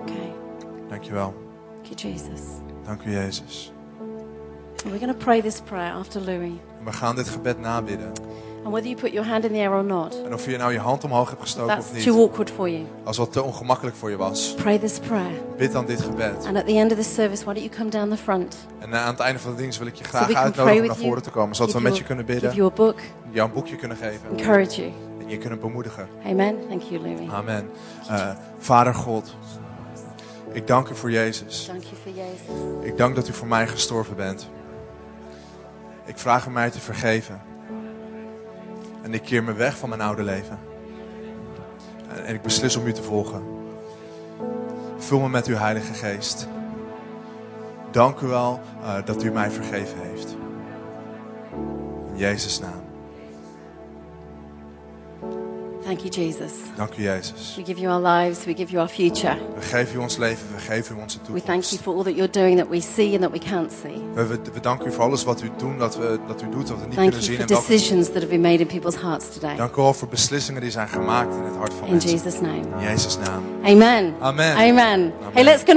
[0.01, 0.33] Okay.
[0.89, 1.33] Dankjewel.
[1.83, 2.41] Thank you, Jesus.
[2.85, 3.71] Dank u, Jezus.
[4.85, 6.51] We're going to pray this prayer after Louis.
[6.79, 8.11] En we gaan dit gebed nabidden.
[8.63, 10.71] And whether you put your hand in the air or not, En of je nou
[10.73, 12.23] je hand omhoog hebt gestoken of that's too niet.
[12.27, 12.83] awkward for you.
[13.03, 14.53] Als wat te ongemakkelijk voor je was.
[14.57, 15.31] Pray this prayer.
[15.57, 16.45] Bid dan dit gebed.
[16.45, 18.55] And at the end of the service, why don't you come down the front?
[18.79, 20.81] En eh, aan het einde van de dienst wil ik je So graag can uitnodigen
[20.81, 21.55] om naar voren te komen.
[21.55, 22.55] Zodat we Give met je kunnen give bidden.
[22.57, 22.99] you a book.
[23.31, 24.29] Jou een boekje kunnen geven.
[24.37, 24.91] Encourage you.
[25.19, 26.07] En je kunnen bemoedigen.
[26.25, 26.55] Amen.
[26.69, 27.29] Thank you, Louis.
[27.31, 27.69] Amen.
[28.07, 29.35] Eh, Vader God.
[30.53, 31.65] Ik dank u voor Jezus.
[31.65, 32.85] Dank je voor Jezus.
[32.85, 34.49] Ik dank dat u voor mij gestorven bent.
[36.05, 37.41] Ik vraag u mij te vergeven.
[39.01, 40.59] En ik keer me weg van mijn oude leven.
[42.25, 43.43] En, ik beslis om u te volgen.
[44.97, 46.47] Vul me met uw Heilige Geest.
[47.91, 50.35] Dank u wel eh, dat u mij vergeven heeft.
[52.11, 52.82] In Jezus' naam.
[55.83, 56.51] Thank you, Jesus.
[56.75, 57.53] Dank u Jezus.
[57.57, 58.45] We give you our lives.
[58.45, 59.37] We give you our future.
[59.55, 61.81] We geven u ons leven, we geven u onze We thank you toekomst.
[61.81, 64.01] for all that you're doing that we see and that we can't see.
[64.13, 66.69] We, we, we danken u voor alles wat u, doen, dat, we, dat u doet,
[66.69, 67.33] wat we niet Thank kunnen you zien.
[67.35, 69.55] for En welke- decisions that have been made in people's hearts today.
[69.55, 72.09] dank u wel voor beslissingen die zijn gemaakt in het hart van In mensen.
[72.11, 72.59] Jesus' name.
[72.77, 73.43] In Jezus' naam.
[73.63, 74.13] Amen.
[74.19, 74.55] Amen.
[74.55, 75.13] Amen.
[75.33, 75.73] Hey, let's go.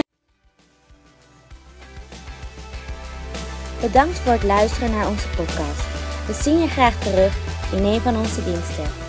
[3.81, 5.85] Bedankt voor het luisteren naar onze podcast.
[6.27, 7.37] We zien je graag terug
[7.73, 9.05] in een van onze diensten.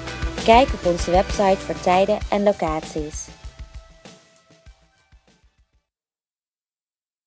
[0.47, 3.27] Kijk op onze website voor tijden en locaties.